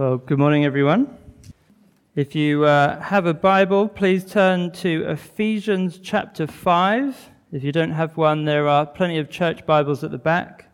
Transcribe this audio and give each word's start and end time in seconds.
Well, 0.00 0.16
good 0.16 0.38
morning, 0.38 0.64
everyone. 0.64 1.14
If 2.16 2.34
you 2.34 2.64
uh, 2.64 2.98
have 3.02 3.26
a 3.26 3.34
Bible, 3.34 3.86
please 3.86 4.24
turn 4.24 4.70
to 4.70 5.04
Ephesians 5.04 6.00
chapter 6.02 6.46
5. 6.46 7.28
If 7.52 7.62
you 7.62 7.70
don't 7.70 7.90
have 7.90 8.16
one, 8.16 8.46
there 8.46 8.66
are 8.66 8.86
plenty 8.86 9.18
of 9.18 9.28
church 9.28 9.66
Bibles 9.66 10.02
at 10.02 10.10
the 10.10 10.16
back. 10.16 10.70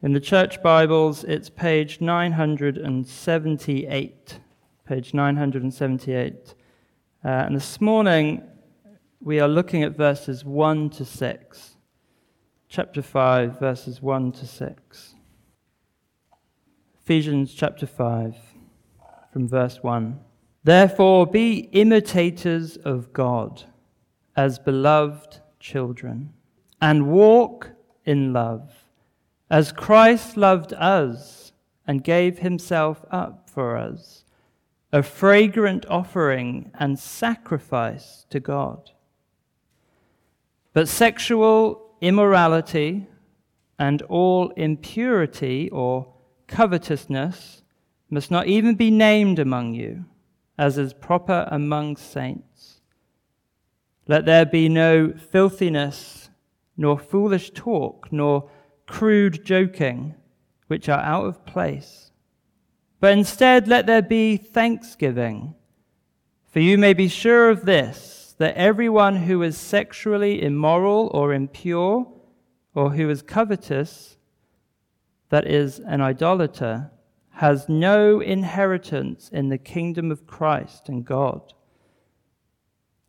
In 0.00 0.14
the 0.14 0.20
church 0.20 0.62
Bibles, 0.62 1.24
it's 1.24 1.50
page 1.50 2.00
978. 2.00 4.40
Page 4.86 5.12
978. 5.12 6.54
Uh, 7.22 7.28
and 7.28 7.54
this 7.54 7.82
morning, 7.82 8.44
we 9.20 9.40
are 9.40 9.48
looking 9.48 9.82
at 9.82 9.94
verses 9.94 10.42
1 10.42 10.88
to 10.88 11.04
6. 11.04 11.76
Chapter 12.70 13.02
5, 13.02 13.60
verses 13.60 14.00
1 14.00 14.32
to 14.32 14.46
6. 14.46 15.16
Ephesians 17.08 17.54
chapter 17.54 17.86
5, 17.86 18.36
from 19.32 19.48
verse 19.48 19.82
1. 19.82 20.20
Therefore, 20.62 21.26
be 21.26 21.70
imitators 21.72 22.76
of 22.76 23.14
God 23.14 23.64
as 24.36 24.58
beloved 24.58 25.40
children, 25.58 26.34
and 26.82 27.06
walk 27.06 27.70
in 28.04 28.34
love, 28.34 28.70
as 29.48 29.72
Christ 29.72 30.36
loved 30.36 30.74
us 30.74 31.52
and 31.86 32.04
gave 32.04 32.40
himself 32.40 33.02
up 33.10 33.48
for 33.48 33.78
us, 33.78 34.26
a 34.92 35.02
fragrant 35.02 35.86
offering 35.86 36.70
and 36.74 36.98
sacrifice 36.98 38.26
to 38.28 38.38
God. 38.38 38.90
But 40.74 40.88
sexual 40.88 41.96
immorality 42.02 43.06
and 43.78 44.02
all 44.02 44.50
impurity 44.50 45.70
or 45.70 46.12
covetousness 46.48 47.62
must 48.10 48.30
not 48.30 48.46
even 48.46 48.74
be 48.74 48.90
named 48.90 49.38
among 49.38 49.74
you, 49.74 50.04
as 50.58 50.78
is 50.78 50.92
proper 50.92 51.46
among 51.50 51.96
saints. 51.96 52.80
Let 54.08 54.24
there 54.24 54.46
be 54.46 54.68
no 54.68 55.12
filthiness, 55.12 56.30
nor 56.76 56.98
foolish 56.98 57.50
talk, 57.50 58.08
nor 58.10 58.50
crude 58.86 59.44
joking, 59.44 60.14
which 60.66 60.88
are 60.88 61.00
out 61.00 61.26
of 61.26 61.44
place. 61.44 62.10
But 63.00 63.12
instead, 63.12 63.68
let 63.68 63.86
there 63.86 64.02
be 64.02 64.36
thanksgiving. 64.36 65.54
For 66.46 66.60
you 66.60 66.78
may 66.78 66.94
be 66.94 67.08
sure 67.08 67.50
of 67.50 67.64
this, 67.64 68.34
that 68.38 68.56
everyone 68.56 69.16
who 69.16 69.42
is 69.42 69.58
sexually 69.58 70.42
immoral 70.42 71.10
or 71.12 71.34
impure, 71.34 72.10
or 72.74 72.92
who 72.92 73.10
is 73.10 73.22
covetous, 73.22 74.16
that 75.30 75.46
is 75.46 75.78
an 75.80 76.00
idolater, 76.00 76.90
has 77.30 77.68
no 77.68 78.20
inheritance 78.20 79.30
in 79.32 79.48
the 79.48 79.58
kingdom 79.58 80.10
of 80.10 80.26
Christ 80.26 80.88
and 80.88 81.04
God. 81.04 81.52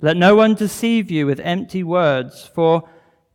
Let 0.02 0.18
no 0.18 0.36
one 0.36 0.54
deceive 0.54 1.12
you 1.12 1.26
with 1.26 1.40
empty 1.42 1.84
words, 1.84 2.46
for 2.46 2.88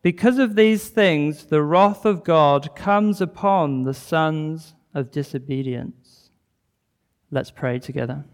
because 0.02 0.38
of 0.38 0.54
these 0.54 0.88
things 0.88 1.46
the 1.46 1.62
wrath 1.62 2.04
of 2.04 2.24
God 2.24 2.74
comes 2.76 3.20
upon 3.20 3.84
the 3.84 3.94
sons 3.94 4.74
of 4.94 5.10
disobedience. 5.10 6.30
Let's 7.30 7.50
pray 7.50 7.78
together. 7.78 8.24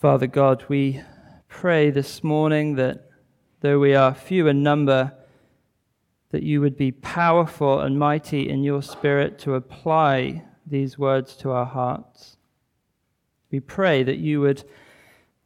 Father 0.00 0.26
God, 0.26 0.64
we 0.68 1.02
pray 1.48 1.90
this 1.90 2.22
morning 2.22 2.76
that 2.76 3.08
though 3.60 3.78
we 3.78 3.94
are 3.94 4.14
few 4.14 4.46
in 4.46 4.62
number, 4.62 5.12
that 6.30 6.42
you 6.42 6.60
would 6.60 6.76
be 6.76 6.92
powerful 6.92 7.80
and 7.80 7.98
mighty 7.98 8.48
in 8.48 8.62
your 8.62 8.82
spirit 8.82 9.38
to 9.40 9.54
apply 9.54 10.44
these 10.66 10.98
words 10.98 11.34
to 11.36 11.50
our 11.50 11.64
hearts. 11.64 12.36
We 13.50 13.60
pray 13.60 14.02
that 14.02 14.18
you 14.18 14.40
would 14.42 14.64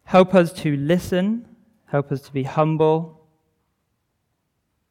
help 0.05 0.35
us 0.35 0.53
to 0.53 0.77
listen, 0.77 1.47
help 1.87 2.11
us 2.11 2.21
to 2.23 2.33
be 2.33 2.43
humble. 2.43 3.27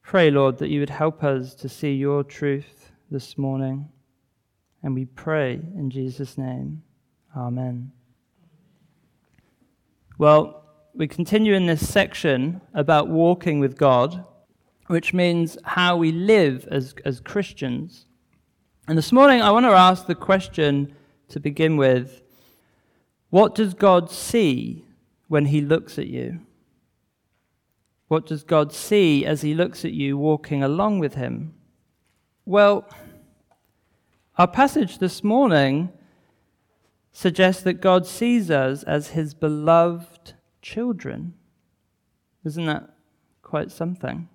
Pray, 0.02 0.32
Lord, 0.32 0.58
that 0.60 0.70
you 0.70 0.80
would 0.80 0.90
help 0.90 1.24
us 1.24 1.54
to 1.56 1.68
see 1.68 1.94
your 1.94 2.24
truth 2.24 2.92
this 3.10 3.38
morning. 3.38 3.90
And 4.82 4.96
we 4.96 5.06
pray 5.06 5.54
in 5.54 5.90
Jesus' 5.90 6.38
name. 6.38 6.84
Amen. 7.36 7.92
Well, 10.18 10.64
we 10.94 11.08
continue 11.08 11.54
in 11.54 11.66
this 11.66 11.88
section 11.88 12.62
about 12.74 13.10
walking 13.10 13.60
with 13.60 13.78
God 13.78 14.26
which 14.91 15.13
means 15.13 15.57
how 15.63 15.96
we 15.96 16.12
live 16.12 16.68
as, 16.69 16.94
as 17.06 17.22
Christians. 17.22 18.07
And 18.90 18.97
this 18.97 19.13
morning, 19.13 19.41
I 19.41 19.50
want 19.50 19.66
to 19.66 19.72
ask 19.72 20.06
the 20.06 20.16
question 20.16 20.94
to 21.29 21.40
begin 21.40 21.78
with 21.78 22.22
what 23.29 23.56
does 23.56 23.74
God 23.74 24.12
see 24.12 24.84
when 25.29 25.46
He 25.46 25.62
looks 25.62 25.97
at 25.97 26.07
you? 26.07 26.41
What 28.09 28.25
does 28.25 28.44
God 28.44 28.74
see 28.74 29.25
as 29.25 29.41
He 29.41 29.53
looks 29.53 29.85
at 29.85 29.94
you 29.94 30.18
walking 30.18 30.62
along 30.62 31.00
with 31.00 31.16
Him? 31.16 31.53
Well, 32.46 32.85
our 34.38 34.47
passage 34.47 34.97
this 34.97 35.23
morning 35.23 35.94
suggests 37.13 37.63
that 37.63 37.79
God 37.79 38.06
sees 38.06 38.52
us 38.52 38.84
as 38.84 39.12
His 39.12 39.34
beloved 39.34 40.34
children. 40.62 41.35
Isn't 42.44 42.66
that 42.66 42.90
quite 43.41 43.72
something? 43.72 44.28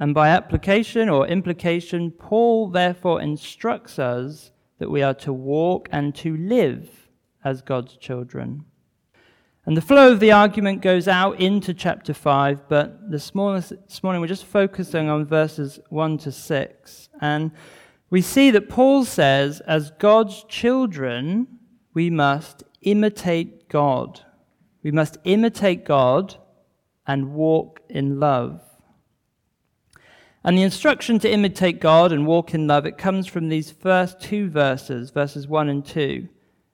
And 0.00 0.14
by 0.14 0.28
application 0.28 1.08
or 1.08 1.26
implication, 1.26 2.10
Paul 2.10 2.68
therefore 2.68 3.20
instructs 3.20 3.98
us 3.98 4.52
that 4.78 4.90
we 4.90 5.02
are 5.02 5.14
to 5.14 5.32
walk 5.32 5.88
and 5.90 6.14
to 6.16 6.36
live 6.36 7.08
as 7.44 7.62
God's 7.62 7.96
children. 7.96 8.64
And 9.66 9.76
the 9.76 9.82
flow 9.82 10.12
of 10.12 10.20
the 10.20 10.32
argument 10.32 10.80
goes 10.80 11.08
out 11.08 11.40
into 11.40 11.74
chapter 11.74 12.14
5, 12.14 12.68
but 12.68 13.10
this 13.10 13.34
morning, 13.34 13.62
this 13.86 14.02
morning 14.02 14.22
we're 14.22 14.28
just 14.28 14.46
focusing 14.46 15.10
on 15.10 15.26
verses 15.26 15.78
1 15.90 16.18
to 16.18 16.32
6. 16.32 17.08
And 17.20 17.50
we 18.08 18.22
see 18.22 18.50
that 18.52 18.70
Paul 18.70 19.04
says, 19.04 19.60
as 19.60 19.90
God's 19.98 20.44
children, 20.44 21.48
we 21.92 22.08
must 22.08 22.62
imitate 22.80 23.68
God. 23.68 24.22
We 24.82 24.90
must 24.90 25.18
imitate 25.24 25.84
God 25.84 26.36
and 27.06 27.34
walk 27.34 27.80
in 27.90 28.20
love. 28.20 28.62
And 30.44 30.56
the 30.56 30.62
instruction 30.62 31.18
to 31.20 31.30
imitate 31.30 31.80
God 31.80 32.12
and 32.12 32.26
walk 32.26 32.54
in 32.54 32.66
love, 32.66 32.86
it 32.86 32.96
comes 32.96 33.26
from 33.26 33.48
these 33.48 33.70
first 33.70 34.20
two 34.20 34.48
verses, 34.48 35.10
verses 35.10 35.48
1 35.48 35.68
and 35.68 35.84
2. 35.84 36.28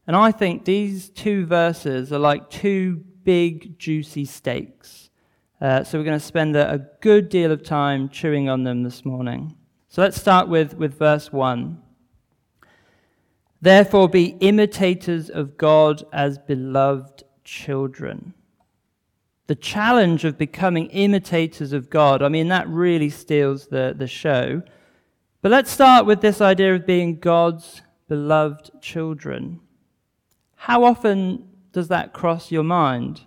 And 0.06 0.14
I 0.14 0.32
think 0.32 0.64
these 0.64 1.08
two 1.08 1.46
verses 1.46 2.12
are 2.12 2.18
like 2.18 2.50
two 2.50 3.02
big, 3.24 3.78
juicy 3.78 4.26
steaks. 4.26 5.08
Uh, 5.60 5.82
so 5.82 5.98
we're 5.98 6.04
going 6.04 6.18
to 6.18 6.24
spend 6.24 6.56
a, 6.56 6.74
a 6.74 6.78
good 7.00 7.30
deal 7.30 7.50
of 7.50 7.62
time 7.62 8.10
chewing 8.10 8.48
on 8.48 8.64
them 8.64 8.82
this 8.82 9.04
morning. 9.04 9.56
So 9.88 10.02
let's 10.02 10.20
start 10.20 10.48
with, 10.48 10.76
with 10.76 10.98
verse 10.98 11.32
1. 11.32 11.80
Therefore, 13.62 14.10
be 14.10 14.36
imitators 14.40 15.30
of 15.30 15.56
God 15.56 16.04
as 16.12 16.36
beloved 16.36 17.24
children 17.44 18.34
the 19.46 19.54
challenge 19.54 20.24
of 20.24 20.38
becoming 20.38 20.86
imitators 20.86 21.72
of 21.72 21.90
God, 21.90 22.22
I 22.22 22.28
mean, 22.28 22.48
that 22.48 22.68
really 22.68 23.10
steals 23.10 23.66
the, 23.66 23.94
the 23.96 24.06
show. 24.06 24.62
But 25.42 25.50
let's 25.50 25.70
start 25.70 26.06
with 26.06 26.22
this 26.22 26.40
idea 26.40 26.74
of 26.74 26.86
being 26.86 27.18
God's 27.18 27.82
beloved 28.08 28.70
children. 28.80 29.60
How 30.56 30.84
often 30.84 31.48
does 31.72 31.88
that 31.88 32.14
cross 32.14 32.50
your 32.50 32.62
mind? 32.62 33.22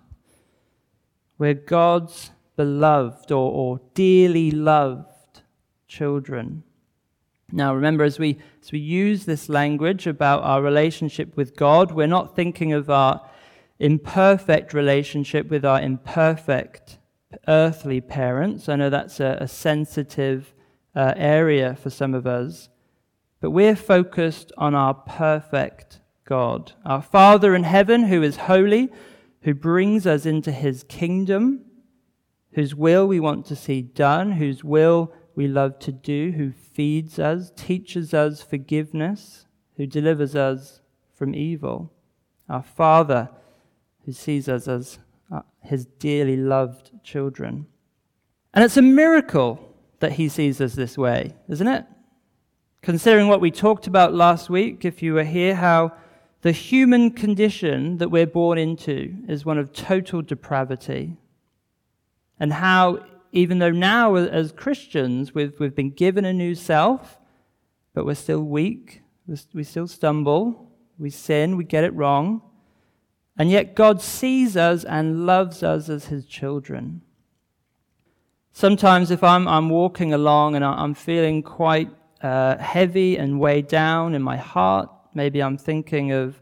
We're 1.38 1.54
God's 1.54 2.32
beloved 2.56 3.30
or, 3.30 3.52
or 3.52 3.80
dearly 3.94 4.50
loved 4.50 5.42
children. 5.86 6.64
Now, 7.52 7.74
remember, 7.74 8.02
as 8.02 8.18
we, 8.18 8.38
as 8.60 8.72
we 8.72 8.80
use 8.80 9.24
this 9.24 9.48
language 9.48 10.06
about 10.06 10.42
our 10.42 10.60
relationship 10.60 11.36
with 11.36 11.56
God, 11.56 11.92
we're 11.92 12.08
not 12.08 12.34
thinking 12.34 12.72
of 12.72 12.90
our 12.90 13.22
imperfect 13.78 14.74
relationship 14.74 15.48
with 15.48 15.64
our 15.64 15.80
imperfect 15.80 16.98
earthly 17.46 18.00
parents. 18.00 18.68
I 18.68 18.76
know 18.76 18.90
that's 18.90 19.20
a, 19.20 19.38
a 19.40 19.48
sensitive 19.48 20.54
uh, 20.94 21.14
area 21.16 21.76
for 21.76 21.90
some 21.90 22.14
of 22.14 22.26
us, 22.26 22.68
but 23.40 23.50
we're 23.50 23.76
focused 23.76 24.52
on 24.58 24.74
our 24.74 24.94
perfect 24.94 26.00
God, 26.24 26.72
our 26.84 27.02
Father 27.02 27.54
in 27.54 27.64
heaven 27.64 28.04
who 28.04 28.22
is 28.22 28.36
holy, 28.36 28.90
who 29.42 29.54
brings 29.54 30.06
us 30.06 30.26
into 30.26 30.50
his 30.50 30.84
kingdom, 30.84 31.64
whose 32.52 32.74
will 32.74 33.06
we 33.06 33.20
want 33.20 33.46
to 33.46 33.56
see 33.56 33.80
done, 33.80 34.32
whose 34.32 34.64
will 34.64 35.12
we 35.34 35.46
love 35.46 35.78
to 35.78 35.92
do, 35.92 36.32
who 36.32 36.50
feeds 36.50 37.18
us, 37.18 37.52
teaches 37.54 38.12
us 38.12 38.42
forgiveness, 38.42 39.46
who 39.76 39.86
delivers 39.86 40.34
us 40.34 40.80
from 41.14 41.34
evil. 41.34 41.92
Our 42.48 42.62
Father 42.62 43.30
who 44.08 44.12
sees 44.12 44.48
us 44.48 44.66
as 44.66 44.98
uh, 45.30 45.42
his 45.60 45.84
dearly 45.84 46.34
loved 46.34 46.90
children. 47.04 47.66
And 48.54 48.64
it's 48.64 48.78
a 48.78 48.82
miracle 48.82 49.60
that 49.98 50.12
he 50.12 50.30
sees 50.30 50.62
us 50.62 50.72
this 50.72 50.96
way, 50.96 51.34
isn't 51.46 51.68
it? 51.68 51.84
Considering 52.80 53.28
what 53.28 53.42
we 53.42 53.50
talked 53.50 53.86
about 53.86 54.14
last 54.14 54.48
week, 54.48 54.86
if 54.86 55.02
you 55.02 55.12
were 55.12 55.24
here, 55.24 55.56
how 55.56 55.92
the 56.40 56.52
human 56.52 57.10
condition 57.10 57.98
that 57.98 58.10
we're 58.10 58.26
born 58.26 58.56
into 58.56 59.14
is 59.28 59.44
one 59.44 59.58
of 59.58 59.74
total 59.74 60.22
depravity. 60.22 61.18
And 62.40 62.54
how, 62.54 63.04
even 63.32 63.58
though 63.58 63.70
now 63.70 64.14
as 64.14 64.52
Christians 64.52 65.34
we've, 65.34 65.52
we've 65.60 65.76
been 65.76 65.90
given 65.90 66.24
a 66.24 66.32
new 66.32 66.54
self, 66.54 67.18
but 67.92 68.06
we're 68.06 68.14
still 68.14 68.42
weak, 68.42 69.02
we 69.52 69.64
still 69.64 69.86
stumble, 69.86 70.72
we 70.96 71.10
sin, 71.10 71.58
we 71.58 71.64
get 71.64 71.84
it 71.84 71.92
wrong, 71.92 72.40
and 73.38 73.50
yet 73.50 73.76
God 73.76 74.02
sees 74.02 74.56
us 74.56 74.84
and 74.84 75.24
loves 75.24 75.62
us 75.62 75.88
as 75.88 76.06
his 76.06 76.26
children. 76.26 77.02
Sometimes, 78.52 79.12
if 79.12 79.22
I'm, 79.22 79.46
I'm 79.46 79.70
walking 79.70 80.12
along 80.12 80.56
and 80.56 80.64
I'm 80.64 80.94
feeling 80.94 81.44
quite 81.44 81.88
uh, 82.20 82.58
heavy 82.58 83.16
and 83.16 83.38
weighed 83.38 83.68
down 83.68 84.16
in 84.16 84.22
my 84.22 84.36
heart, 84.36 84.90
maybe 85.14 85.40
I'm 85.40 85.56
thinking 85.56 86.10
of 86.10 86.40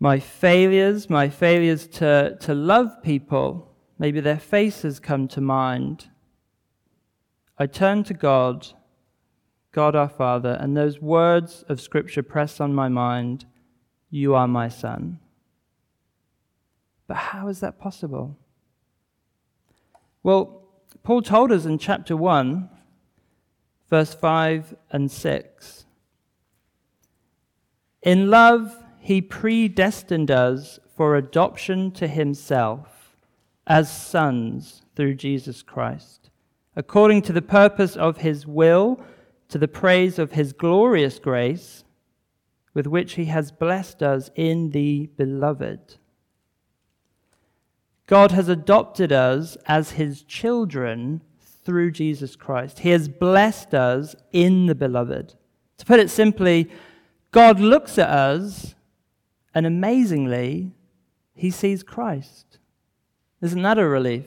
my 0.00 0.18
failures, 0.18 1.10
my 1.10 1.28
failures 1.28 1.86
to, 1.88 2.38
to 2.40 2.54
love 2.54 3.02
people, 3.02 3.74
maybe 3.98 4.20
their 4.20 4.38
faces 4.38 4.98
come 4.98 5.28
to 5.28 5.42
mind. 5.42 6.08
I 7.58 7.66
turn 7.66 8.04
to 8.04 8.14
God, 8.14 8.68
God 9.72 9.94
our 9.94 10.08
Father, 10.08 10.56
and 10.58 10.74
those 10.74 11.00
words 11.00 11.64
of 11.68 11.82
Scripture 11.82 12.22
press 12.22 12.60
on 12.60 12.72
my 12.72 12.88
mind 12.88 13.44
You 14.08 14.34
are 14.34 14.48
my 14.48 14.70
Son. 14.70 15.18
But 17.08 17.16
how 17.16 17.48
is 17.48 17.58
that 17.60 17.80
possible? 17.80 18.36
Well, 20.22 20.62
Paul 21.02 21.22
told 21.22 21.50
us 21.50 21.64
in 21.64 21.78
chapter 21.78 22.16
1, 22.16 22.68
verse 23.88 24.14
5 24.14 24.76
and 24.90 25.10
6. 25.10 25.86
In 28.02 28.30
love, 28.30 28.76
he 29.00 29.20
predestined 29.20 30.30
us 30.30 30.78
for 30.94 31.16
adoption 31.16 31.90
to 31.92 32.06
himself 32.06 33.16
as 33.66 33.90
sons 33.90 34.82
through 34.94 35.14
Jesus 35.14 35.62
Christ, 35.62 36.30
according 36.76 37.22
to 37.22 37.32
the 37.32 37.42
purpose 37.42 37.96
of 37.96 38.18
his 38.18 38.46
will, 38.46 39.00
to 39.48 39.58
the 39.58 39.68
praise 39.68 40.18
of 40.18 40.32
his 40.32 40.52
glorious 40.52 41.18
grace, 41.18 41.84
with 42.74 42.86
which 42.86 43.14
he 43.14 43.26
has 43.26 43.50
blessed 43.50 44.02
us 44.02 44.30
in 44.34 44.70
the 44.70 45.08
beloved. 45.16 45.96
God 48.08 48.32
has 48.32 48.48
adopted 48.48 49.12
us 49.12 49.56
as 49.66 49.92
his 49.92 50.22
children 50.22 51.20
through 51.62 51.90
Jesus 51.90 52.36
Christ. 52.36 52.78
He 52.78 52.88
has 52.88 53.06
blessed 53.06 53.74
us 53.74 54.16
in 54.32 54.64
the 54.64 54.74
beloved. 54.74 55.34
To 55.76 55.84
put 55.84 56.00
it 56.00 56.08
simply, 56.08 56.70
God 57.32 57.60
looks 57.60 57.98
at 57.98 58.08
us 58.08 58.74
and 59.54 59.66
amazingly, 59.66 60.72
he 61.34 61.50
sees 61.50 61.82
Christ. 61.82 62.58
Isn't 63.42 63.62
that 63.62 63.78
a 63.78 63.86
relief? 63.86 64.26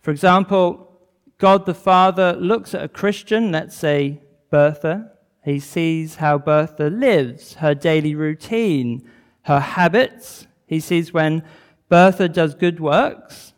For 0.00 0.10
example, 0.10 1.00
God 1.36 1.66
the 1.66 1.74
Father 1.74 2.32
looks 2.32 2.74
at 2.74 2.82
a 2.82 2.88
Christian, 2.88 3.52
let's 3.52 3.76
say 3.76 4.22
Bertha. 4.50 5.12
He 5.44 5.60
sees 5.60 6.16
how 6.16 6.38
Bertha 6.38 6.88
lives, 6.88 7.54
her 7.54 7.74
daily 7.74 8.14
routine, 8.14 9.06
her 9.42 9.60
habits, 9.60 10.46
he 10.72 10.80
sees 10.80 11.12
when 11.12 11.42
Bertha 11.90 12.30
does 12.30 12.54
good 12.54 12.80
works, 12.80 13.52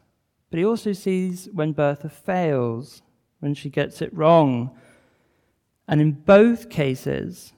but 0.50 0.58
he 0.58 0.64
also 0.64 0.92
sees 0.92 1.48
when 1.52 1.70
Bertha 1.70 2.08
fails, 2.08 3.02
when 3.38 3.54
she 3.54 3.70
gets 3.70 4.02
it 4.02 4.12
wrong. 4.12 4.76
And 5.86 6.00
in 6.00 6.10
both 6.10 6.68
cases, 6.68 7.52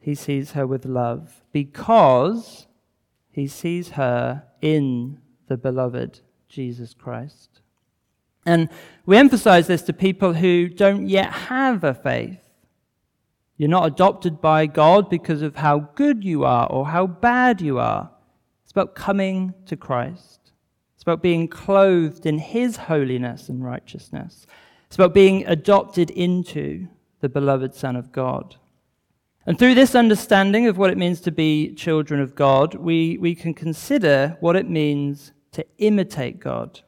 he 0.00 0.16
sees 0.16 0.52
her 0.52 0.66
with 0.66 0.84
love 0.84 1.44
because 1.52 2.66
he 3.30 3.46
sees 3.46 3.90
her 3.90 4.42
in 4.60 5.20
the 5.46 5.56
beloved 5.56 6.22
Jesus 6.48 6.92
Christ. 6.92 7.60
And 8.44 8.68
we 9.04 9.16
emphasize 9.16 9.68
this 9.68 9.82
to 9.82 9.92
people 9.92 10.32
who 10.32 10.68
don't 10.68 11.06
yet 11.06 11.30
have 11.30 11.84
a 11.84 11.94
faith. 11.94 12.40
You're 13.56 13.68
not 13.68 13.86
adopted 13.86 14.40
by 14.40 14.66
God 14.66 15.08
because 15.08 15.42
of 15.42 15.54
how 15.54 15.90
good 15.94 16.24
you 16.24 16.42
are 16.42 16.66
or 16.66 16.88
how 16.88 17.06
bad 17.06 17.60
you 17.60 17.78
are 17.78 18.10
about 18.76 18.94
coming 18.94 19.54
to 19.64 19.74
Christ. 19.74 20.52
It's 20.94 21.02
about 21.02 21.22
being 21.22 21.48
clothed 21.48 22.26
in 22.26 22.38
his 22.38 22.76
holiness 22.76 23.48
and 23.48 23.64
righteousness. 23.64 24.46
It's 24.86 24.96
about 24.96 25.14
being 25.14 25.46
adopted 25.46 26.10
into 26.10 26.86
the 27.20 27.30
beloved 27.30 27.74
Son 27.74 27.96
of 27.96 28.12
God. 28.12 28.56
And 29.46 29.58
through 29.58 29.76
this 29.76 29.94
understanding 29.94 30.66
of 30.66 30.76
what 30.76 30.90
it 30.90 30.98
means 30.98 31.22
to 31.22 31.32
be 31.32 31.72
children 31.74 32.20
of 32.20 32.34
God, 32.34 32.74
we, 32.74 33.16
we 33.16 33.34
can 33.34 33.54
consider 33.54 34.36
what 34.40 34.56
it 34.56 34.68
means 34.68 35.32
to 35.52 35.64
imitate 35.78 36.38
God. 36.38 36.80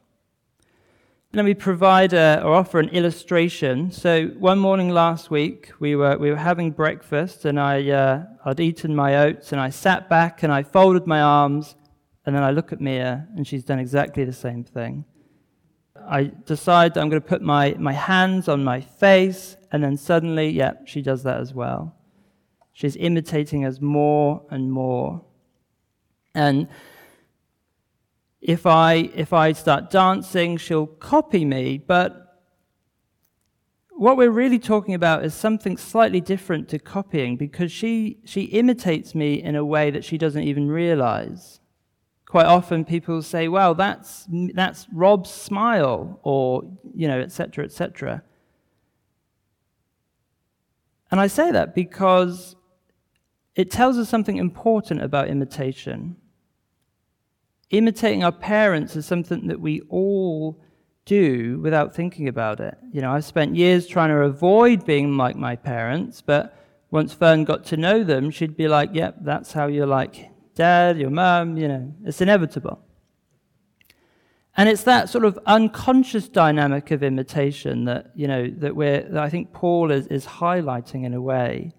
Let 1.31 1.45
me 1.45 1.53
provide 1.53 2.13
a, 2.13 2.41
or 2.43 2.55
offer 2.55 2.79
an 2.79 2.89
illustration. 2.89 3.91
So 3.91 4.29
one 4.39 4.57
morning 4.57 4.89
last 4.89 5.29
week, 5.29 5.71
we 5.79 5.95
were, 5.95 6.17
we 6.17 6.31
were 6.31 6.37
having 6.37 6.71
breakfast, 6.71 7.45
and 7.45 7.59
I, 7.59 7.87
uh, 7.87 8.23
I'd 8.45 8.59
eaten 8.59 8.95
my 8.95 9.15
oats, 9.15 9.51
and 9.51 9.61
I 9.61 9.69
sat 9.69 10.09
back 10.09 10.41
and 10.41 10.51
I 10.51 10.63
folded 10.63 11.05
my 11.05 11.21
arms, 11.21 11.75
and 12.25 12.35
then 12.35 12.41
I 12.41 12.49
look 12.49 12.73
at 12.73 12.81
Mia, 12.81 13.27
and 13.35 13.45
she's 13.45 13.63
done 13.63 13.77
exactly 13.77 14.25
the 14.25 14.33
same 14.33 14.63
thing. 14.63 15.05
I 15.95 16.31
decide 16.47 16.97
I'm 16.97 17.09
going 17.09 17.21
to 17.21 17.27
put 17.27 17.43
my, 17.43 17.75
my 17.77 17.93
hands 17.93 18.47
on 18.47 18.63
my 18.63 18.81
face, 18.81 19.55
and 19.71 19.83
then 19.83 19.97
suddenly, 19.97 20.49
yeah, 20.49 20.73
she 20.85 21.03
does 21.03 21.21
that 21.23 21.39
as 21.39 21.53
well. 21.53 21.95
She's 22.73 22.95
imitating 22.95 23.65
us 23.65 23.79
more 23.79 24.41
and 24.49 24.71
more. 24.71 25.21
And 26.33 26.69
if 28.41 28.65
I, 28.65 29.09
if 29.13 29.33
I 29.33 29.51
start 29.51 29.89
dancing, 29.89 30.57
she'll 30.57 30.87
copy 30.87 31.43
me, 31.43 31.77
but 31.77 32.29
what 33.91 34.15
we're 34.15 34.31
really 34.31 34.59
talking 34.59 34.93
about 34.93 35.25
is 35.25 35.33
something 35.33 35.75
slightly 35.75 36.21
different 36.21 36.69
to 36.69 36.79
copying 36.79 37.35
because 37.35 37.69
she, 37.69 38.19
she 38.23 38.43
imitates 38.43 39.13
me 39.13 39.33
in 39.43 39.57
a 39.57 39.65
way 39.65 39.91
that 39.91 40.05
she 40.05 40.17
doesn't 40.17 40.43
even 40.43 40.69
realize. 40.69 41.59
Quite 42.25 42.45
often 42.45 42.85
people 42.85 43.21
say, 43.21 43.49
well, 43.49 43.75
that's, 43.75 44.25
that's 44.53 44.87
Rob's 44.93 45.29
smile, 45.29 46.19
or, 46.23 46.63
you 46.95 47.09
know, 47.09 47.19
etc., 47.19 47.65
etc. 47.65 48.23
And 51.11 51.19
I 51.19 51.27
say 51.27 51.51
that 51.51 51.75
because 51.75 52.55
it 53.55 53.69
tells 53.69 53.97
us 53.97 54.07
something 54.07 54.37
important 54.37 55.01
about 55.01 55.27
imitation. 55.27 56.15
Imitating 57.71 58.23
our 58.23 58.31
parents 58.31 58.95
is 58.95 59.05
something 59.05 59.47
that 59.47 59.59
we 59.59 59.81
all 59.89 60.59
do 61.05 61.59
without 61.61 61.95
thinking 61.95 62.27
about 62.27 62.59
it. 62.59 62.77
You 62.91 63.01
know, 63.01 63.11
I've 63.11 63.25
spent 63.25 63.55
years 63.55 63.87
trying 63.87 64.09
to 64.09 64.21
avoid 64.21 64.85
being 64.85 65.17
like 65.17 65.35
my 65.35 65.55
parents, 65.55 66.21
but 66.21 66.55
once 66.91 67.13
Fern 67.13 67.43
got 67.43 67.65
to 67.65 67.77
know 67.77 68.03
them, 68.03 68.31
she'd 68.31 68.57
be 68.57 68.67
like, 68.67 68.89
yep, 68.93 69.17
that's 69.21 69.51
how 69.51 69.67
you're 69.67 69.85
like 69.85 70.29
dad, 70.55 70.99
your 70.99 71.09
mum, 71.09 71.57
you 71.57 71.67
know, 71.67 71.93
it's 72.03 72.21
inevitable. 72.21 72.83
And 74.57 74.67
it's 74.67 74.83
that 74.83 75.07
sort 75.07 75.23
of 75.23 75.39
unconscious 75.45 76.27
dynamic 76.27 76.91
of 76.91 77.01
imitation 77.01 77.85
that, 77.85 78.11
you 78.13 78.27
know, 78.27 78.47
that, 78.57 78.75
we're, 78.75 79.03
that 79.03 79.23
I 79.23 79.29
think 79.29 79.53
Paul 79.53 79.89
is, 79.89 80.05
is 80.07 80.25
highlighting 80.25 81.05
in 81.05 81.13
a 81.13 81.21
way. 81.21 81.71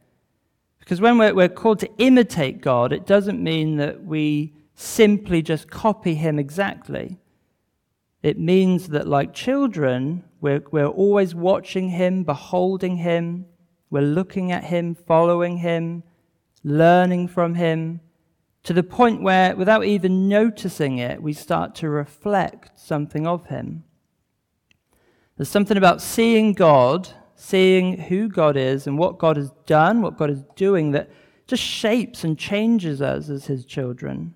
Because 0.78 0.98
when 0.98 1.18
we're, 1.18 1.34
we're 1.34 1.50
called 1.50 1.80
to 1.80 1.90
imitate 1.98 2.62
God, 2.62 2.92
it 2.92 3.04
doesn't 3.04 3.42
mean 3.42 3.76
that 3.76 4.02
we 4.02 4.54
simply 4.80 5.42
just 5.42 5.70
copy 5.70 6.14
him 6.14 6.38
exactly. 6.38 7.18
It 8.22 8.38
means 8.38 8.88
that, 8.88 9.06
like 9.06 9.34
children, 9.34 10.24
we're, 10.40 10.62
we're 10.70 10.86
always 10.86 11.34
watching 11.34 11.90
him, 11.90 12.24
beholding 12.24 12.96
him, 12.96 13.46
we're 13.90 14.00
looking 14.00 14.52
at 14.52 14.64
him, 14.64 14.94
following 14.94 15.58
him, 15.58 16.02
learning 16.62 17.28
from 17.28 17.54
him, 17.54 18.00
to 18.62 18.72
the 18.72 18.82
point 18.82 19.22
where, 19.22 19.56
without 19.56 19.84
even 19.84 20.28
noticing 20.28 20.98
it, 20.98 21.22
we 21.22 21.32
start 21.32 21.74
to 21.76 21.88
reflect 21.88 22.78
something 22.78 23.26
of 23.26 23.46
Him. 23.46 23.84
There's 25.36 25.48
something 25.48 25.78
about 25.78 26.02
seeing 26.02 26.52
God, 26.52 27.08
seeing 27.34 27.96
who 27.96 28.28
God 28.28 28.56
is 28.58 28.86
and 28.86 28.98
what 28.98 29.18
God 29.18 29.38
has 29.38 29.50
done, 29.64 30.02
what 30.02 30.18
God 30.18 30.30
is 30.30 30.44
doing, 30.56 30.90
that 30.90 31.10
just 31.46 31.62
shapes 31.62 32.22
and 32.22 32.38
changes 32.38 33.00
us 33.00 33.30
as 33.30 33.46
His 33.46 33.64
children. 33.64 34.34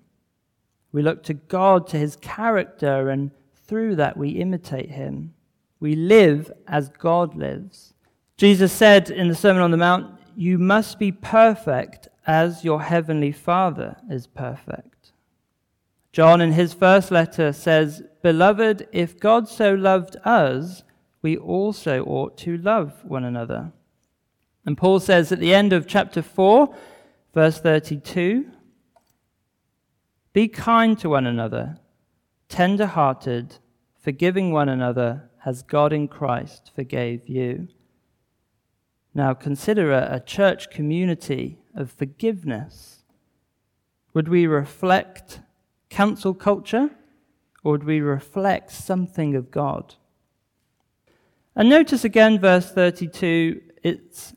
We 0.95 1.01
look 1.01 1.23
to 1.23 1.33
God, 1.33 1.87
to 1.87 1.97
His 1.97 2.15
character, 2.15 3.09
and 3.09 3.31
through 3.67 3.97
that 3.97 4.15
we 4.15 4.29
imitate 4.29 4.91
Him. 4.91 5.33
We 5.81 5.93
live 5.93 6.49
as 6.69 6.87
God 6.87 7.35
lives. 7.35 7.93
Jesus 8.37 8.71
said 8.71 9.09
in 9.09 9.27
the 9.27 9.35
Sermon 9.35 9.61
on 9.61 9.71
the 9.71 9.77
Mount, 9.77 10.17
You 10.37 10.57
must 10.57 10.97
be 10.97 11.11
perfect 11.11 12.07
as 12.25 12.63
your 12.63 12.83
heavenly 12.83 13.33
Father 13.33 13.97
is 14.09 14.25
perfect. 14.25 15.11
John, 16.13 16.39
in 16.39 16.53
his 16.53 16.73
first 16.73 17.11
letter, 17.11 17.51
says, 17.51 18.01
Beloved, 18.21 18.87
if 18.93 19.19
God 19.19 19.49
so 19.49 19.73
loved 19.73 20.15
us, 20.23 20.83
we 21.21 21.35
also 21.35 22.05
ought 22.05 22.37
to 22.37 22.57
love 22.57 23.03
one 23.03 23.25
another. 23.25 23.73
And 24.65 24.77
Paul 24.77 25.01
says 25.01 25.33
at 25.33 25.39
the 25.39 25.53
end 25.53 25.73
of 25.73 25.87
chapter 25.87 26.21
4, 26.21 26.73
verse 27.33 27.59
32 27.59 28.49
Be 30.35 30.49
kind 30.49 30.99
to 30.99 31.07
one 31.07 31.25
another, 31.25 31.77
tender 32.49 32.87
hearted, 32.87 33.59
forgiving 33.97 34.51
one 34.51 34.67
another, 34.67 35.29
as 35.45 35.63
God 35.63 35.93
in 35.93 36.09
Christ 36.09 36.73
forgave 36.75 37.29
you. 37.29 37.69
Now 39.13 39.33
consider 39.33 39.93
a, 39.93 40.15
a 40.15 40.19
church 40.19 40.69
community 40.69 41.59
of 41.73 41.89
forgiveness. 41.89 43.05
Would 44.13 44.27
we 44.27 44.45
reflect 44.45 45.39
cancel 45.87 46.33
culture 46.33 46.89
or 47.63 47.71
would 47.71 47.85
we 47.85 48.01
reflect 48.01 48.71
something 48.71 49.37
of 49.37 49.51
God? 49.51 49.95
And 51.55 51.69
notice 51.69 52.03
again, 52.03 52.39
verse 52.41 52.69
32, 52.69 53.61
it's 53.83 54.34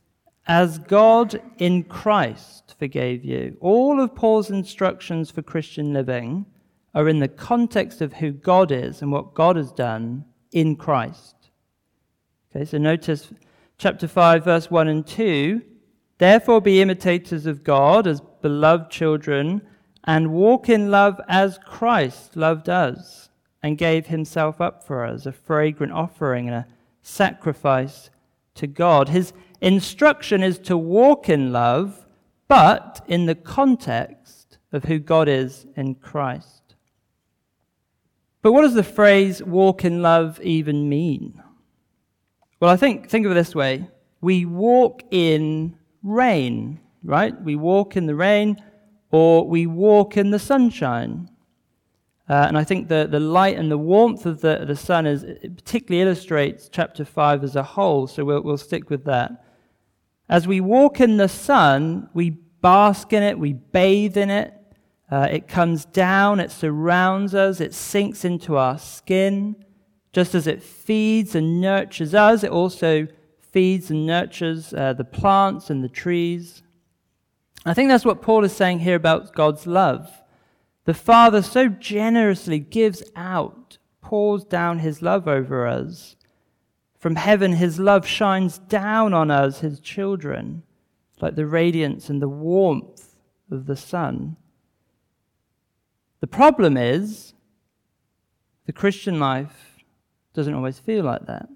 as 0.48 0.78
God 0.78 1.40
in 1.58 1.84
Christ 1.84 2.74
forgave 2.78 3.22
you. 3.24 3.58
All 3.60 4.00
of 4.00 4.14
Paul's 4.14 4.50
instructions 4.50 5.30
for 5.30 5.42
Christian 5.42 5.92
living 5.92 6.46
are 6.94 7.08
in 7.08 7.18
the 7.18 7.28
context 7.28 8.00
of 8.00 8.14
who 8.14 8.32
God 8.32 8.72
is 8.72 9.02
and 9.02 9.12
what 9.12 9.34
God 9.34 9.56
has 9.56 9.70
done 9.70 10.24
in 10.50 10.74
Christ. 10.74 11.36
Okay, 12.50 12.64
so 12.64 12.78
notice 12.78 13.30
chapter 13.76 14.08
5, 14.08 14.42
verse 14.42 14.70
1 14.70 14.88
and 14.88 15.06
2. 15.06 15.60
Therefore, 16.16 16.62
be 16.62 16.80
imitators 16.80 17.44
of 17.44 17.62
God 17.62 18.06
as 18.06 18.22
beloved 18.40 18.90
children, 18.90 19.62
and 20.04 20.32
walk 20.32 20.70
in 20.70 20.90
love 20.90 21.20
as 21.28 21.58
Christ 21.66 22.36
loved 22.36 22.70
us 22.70 23.28
and 23.62 23.76
gave 23.76 24.06
himself 24.06 24.60
up 24.60 24.82
for 24.82 25.04
us, 25.04 25.26
a 25.26 25.32
fragrant 25.32 25.92
offering 25.92 26.48
and 26.48 26.56
a 26.56 26.66
sacrifice 27.02 28.08
to 28.54 28.66
God. 28.66 29.10
His 29.10 29.32
instruction 29.60 30.42
is 30.42 30.58
to 30.60 30.76
walk 30.76 31.28
in 31.28 31.52
love, 31.52 32.06
but 32.46 33.04
in 33.08 33.26
the 33.26 33.34
context 33.34 34.58
of 34.72 34.84
who 34.84 34.98
God 34.98 35.28
is 35.28 35.66
in 35.76 35.94
Christ. 35.94 36.74
But 38.42 38.52
what 38.52 38.62
does 38.62 38.74
the 38.74 38.82
phrase 38.82 39.42
walk 39.42 39.84
in 39.84 40.02
love 40.02 40.40
even 40.42 40.88
mean? 40.88 41.42
Well, 42.60 42.70
I 42.70 42.76
think, 42.76 43.08
think 43.08 43.26
of 43.26 43.32
it 43.32 43.34
this 43.34 43.54
way 43.54 43.88
we 44.20 44.44
walk 44.44 45.02
in 45.10 45.76
rain, 46.02 46.80
right? 47.04 47.40
We 47.40 47.56
walk 47.56 47.96
in 47.96 48.06
the 48.06 48.14
rain, 48.14 48.62
or 49.10 49.46
we 49.46 49.66
walk 49.66 50.16
in 50.16 50.30
the 50.30 50.38
sunshine. 50.38 51.30
Uh, 52.28 52.44
and 52.48 52.58
I 52.58 52.64
think 52.64 52.88
the, 52.88 53.06
the 53.10 53.20
light 53.20 53.56
and 53.56 53.70
the 53.70 53.78
warmth 53.78 54.26
of 54.26 54.40
the, 54.40 54.64
the 54.66 54.76
sun 54.76 55.06
is, 55.06 55.24
particularly 55.40 56.02
illustrates 56.02 56.68
chapter 56.70 57.04
5 57.04 57.44
as 57.44 57.56
a 57.56 57.62
whole, 57.62 58.06
so 58.06 58.24
we'll, 58.24 58.42
we'll 58.42 58.58
stick 58.58 58.90
with 58.90 59.04
that. 59.04 59.44
As 60.28 60.46
we 60.46 60.60
walk 60.60 61.00
in 61.00 61.16
the 61.16 61.28
sun, 61.28 62.10
we 62.12 62.30
bask 62.60 63.12
in 63.12 63.22
it, 63.22 63.38
we 63.38 63.54
bathe 63.54 64.16
in 64.16 64.30
it. 64.30 64.54
Uh, 65.10 65.26
it 65.30 65.48
comes 65.48 65.86
down, 65.86 66.38
it 66.38 66.50
surrounds 66.50 67.34
us, 67.34 67.60
it 67.60 67.72
sinks 67.72 68.24
into 68.24 68.56
our 68.56 68.78
skin. 68.78 69.56
Just 70.12 70.34
as 70.34 70.46
it 70.46 70.62
feeds 70.62 71.34
and 71.34 71.60
nurtures 71.60 72.14
us, 72.14 72.44
it 72.44 72.50
also 72.50 73.06
feeds 73.40 73.90
and 73.90 74.06
nurtures 74.06 74.74
uh, 74.74 74.92
the 74.92 75.04
plants 75.04 75.70
and 75.70 75.82
the 75.82 75.88
trees. 75.88 76.62
I 77.64 77.74
think 77.74 77.88
that's 77.88 78.04
what 78.04 78.22
Paul 78.22 78.44
is 78.44 78.52
saying 78.52 78.80
here 78.80 78.96
about 78.96 79.34
God's 79.34 79.66
love. 79.66 80.22
The 80.84 80.94
Father 80.94 81.42
so 81.42 81.68
generously 81.68 82.58
gives 82.58 83.02
out, 83.16 83.78
pours 84.00 84.44
down 84.44 84.80
his 84.80 85.02
love 85.02 85.26
over 85.26 85.66
us. 85.66 86.16
From 86.98 87.16
heaven, 87.16 87.52
his 87.52 87.78
love 87.78 88.06
shines 88.06 88.58
down 88.58 89.14
on 89.14 89.30
us, 89.30 89.60
his 89.60 89.78
children, 89.80 90.64
like 91.20 91.36
the 91.36 91.46
radiance 91.46 92.10
and 92.10 92.20
the 92.20 92.28
warmth 92.28 93.14
of 93.50 93.66
the 93.66 93.76
sun. 93.76 94.36
The 96.20 96.26
problem 96.26 96.76
is, 96.76 97.34
the 98.66 98.72
Christian 98.72 99.20
life 99.20 99.78
doesn't 100.34 100.54
always 100.54 100.78
feel 100.78 101.04
like 101.04 101.26
that. 101.26 101.48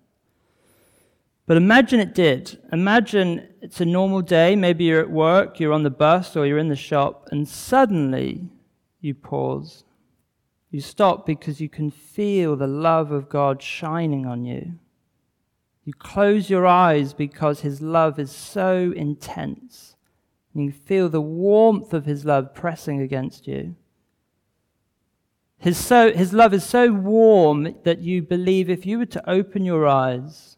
But 1.46 1.56
imagine 1.56 1.98
it 1.98 2.14
did. 2.14 2.58
Imagine 2.72 3.48
it's 3.60 3.80
a 3.80 3.84
normal 3.84 4.22
day. 4.22 4.54
Maybe 4.54 4.84
you're 4.84 5.00
at 5.00 5.10
work, 5.10 5.58
you're 5.58 5.72
on 5.72 5.82
the 5.82 5.90
bus, 5.90 6.36
or 6.36 6.46
you're 6.46 6.58
in 6.58 6.68
the 6.68 6.76
shop, 6.76 7.28
and 7.32 7.48
suddenly 7.48 8.48
you 9.00 9.14
pause. 9.14 9.84
You 10.70 10.80
stop 10.80 11.26
because 11.26 11.60
you 11.60 11.68
can 11.68 11.90
feel 11.90 12.56
the 12.56 12.68
love 12.68 13.10
of 13.10 13.28
God 13.28 13.60
shining 13.60 14.24
on 14.24 14.44
you. 14.44 14.78
You 15.84 15.92
close 15.94 16.48
your 16.48 16.66
eyes 16.66 17.12
because 17.12 17.60
His 17.60 17.82
love 17.82 18.18
is 18.18 18.30
so 18.30 18.92
intense. 18.94 19.96
And 20.54 20.64
you 20.64 20.72
feel 20.72 21.08
the 21.08 21.20
warmth 21.20 21.92
of 21.92 22.04
His 22.04 22.24
love 22.24 22.54
pressing 22.54 23.00
against 23.00 23.46
you. 23.46 23.74
His, 25.62 25.78
so, 25.78 26.12
his 26.12 26.32
love 26.32 26.52
is 26.52 26.64
so 26.64 26.90
warm 26.90 27.76
that 27.84 28.00
you 28.00 28.20
believe 28.20 28.68
if 28.68 28.84
you 28.84 28.98
were 28.98 29.06
to 29.06 29.30
open 29.30 29.64
your 29.64 29.86
eyes, 29.86 30.56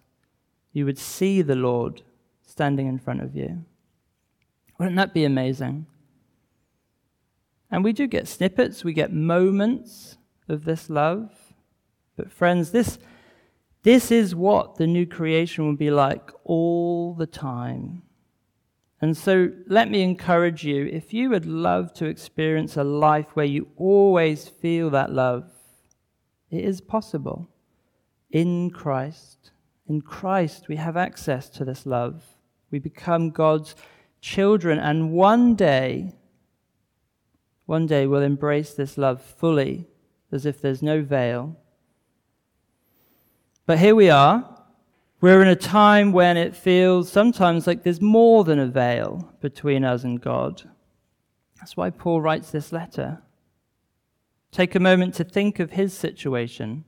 you 0.73 0.87
would 0.87 0.99
see 0.99 1.43
the 1.43 1.55
Lord 1.55 2.01
standing 2.43 2.87
in 2.87 2.99
front 2.99 3.21
of 3.21 3.37
you. 3.37 3.67
Wouldn't 4.79 4.97
that 4.97 5.13
be 5.13 5.27
amazing? 5.27 5.85
And 7.71 7.85
we 7.85 7.93
do 7.93 8.07
get 8.07 8.27
snippets, 8.27 8.83
we 8.83 8.95
get 8.95 9.13
moments 9.13 10.17
of 10.49 10.65
this 10.65 10.89
love. 10.89 11.31
But, 12.17 12.33
friends, 12.33 12.71
this, 12.71 12.99
this 13.85 14.11
is 14.11 14.35
what 14.35 14.77
the 14.77 14.87
new 14.87 15.07
creation 15.07 15.67
will 15.67 15.77
be 15.77 15.91
like 15.91 16.31
all 16.45 17.15
the 17.15 17.27
time. 17.27 18.03
And 19.01 19.15
so, 19.15 19.51
let 19.67 19.91
me 19.91 20.03
encourage 20.03 20.65
you 20.65 20.87
if 20.87 21.13
you 21.13 21.29
would 21.29 21.45
love 21.45 21.93
to 21.95 22.07
experience 22.07 22.79
a 22.79 22.85
life 22.85 23.37
where 23.37 23.45
you 23.45 23.69
always 23.77 24.49
feel 24.49 24.89
that 24.91 25.13
love, 25.13 25.51
it 26.51 26.65
is 26.65 26.81
possible. 26.81 27.51
In 28.31 28.71
Christ. 28.71 29.51
In 29.87 30.01
Christ, 30.01 30.69
we 30.69 30.77
have 30.77 30.97
access 30.97 31.51
to 31.51 31.65
this 31.67 31.85
love. 31.85 32.23
We 32.71 32.79
become 32.79 33.31
God's 33.31 33.75
children, 34.23 34.79
and 34.79 35.13
one 35.13 35.55
day, 35.55 36.15
one 37.67 37.87
day 37.87 38.07
we'll 38.07 38.23
embrace 38.23 38.73
this 38.73 38.97
love 38.97 39.21
fully, 39.21 39.87
as 40.33 40.47
if 40.47 40.63
there's 40.63 40.83
no 40.83 41.03
veil. 41.03 41.59
But 43.67 43.79
here 43.79 43.95
we 43.95 44.11
are. 44.11 44.51
We're 45.21 45.41
in 45.41 45.49
a 45.49 45.57
time 45.57 46.13
when 46.13 46.37
it 46.37 46.55
feels 46.55 47.11
sometimes 47.11 47.67
like 47.67 47.83
there's 47.83 48.01
more 48.01 48.45
than 48.45 48.59
a 48.59 48.67
veil 48.67 49.33
between 49.41 49.85
us 49.85 50.05
and 50.05 50.21
God. 50.21 50.63
That's 51.59 51.77
why 51.77 51.91
Paul 51.91 52.21
writes 52.21 52.51
this 52.51 52.73
letter. 52.73 53.23
Take 54.53 54.75
a 54.75 54.81
moment 54.81 55.15
to 55.15 55.25
think 55.25 55.61
of 55.61 55.71
his 55.71 55.95
situation. 55.95 56.85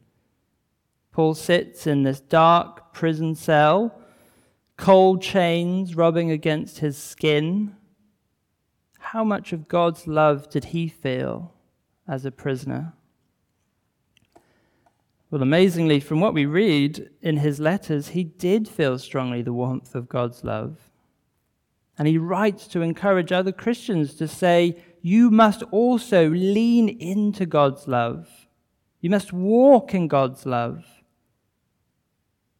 Paul 1.12 1.34
sits 1.34 1.86
in 1.86 2.02
this 2.02 2.20
dark 2.20 2.92
prison 2.92 3.34
cell, 3.34 3.98
cold 4.76 5.22
chains 5.22 5.96
rubbing 5.96 6.30
against 6.30 6.80
his 6.80 6.98
skin, 6.98 7.74
how 8.98 9.22
much 9.22 9.52
of 9.52 9.68
God's 9.68 10.08
love 10.08 10.50
did 10.50 10.66
he 10.66 10.88
feel 10.88 11.54
as 12.08 12.24
a 12.24 12.32
prisoner? 12.32 12.92
Well, 15.30 15.42
amazingly, 15.42 16.00
from 16.00 16.20
what 16.20 16.34
we 16.34 16.46
read 16.46 17.10
in 17.20 17.38
his 17.38 17.58
letters, 17.58 18.08
he 18.08 18.24
did 18.24 18.68
feel 18.68 18.98
strongly 18.98 19.42
the 19.42 19.52
warmth 19.52 19.94
of 19.94 20.08
God's 20.08 20.44
love. 20.44 20.90
And 21.98 22.06
he 22.06 22.18
writes 22.18 22.66
to 22.68 22.82
encourage 22.82 23.32
other 23.32 23.52
Christians 23.52 24.14
to 24.14 24.28
say, 24.28 24.76
You 25.02 25.30
must 25.30 25.62
also 25.64 26.28
lean 26.28 26.88
into 26.88 27.46
God's 27.46 27.88
love. 27.88 28.28
You 29.00 29.10
must 29.10 29.32
walk 29.32 29.94
in 29.94 30.08
God's 30.08 30.46
love. 30.46 30.84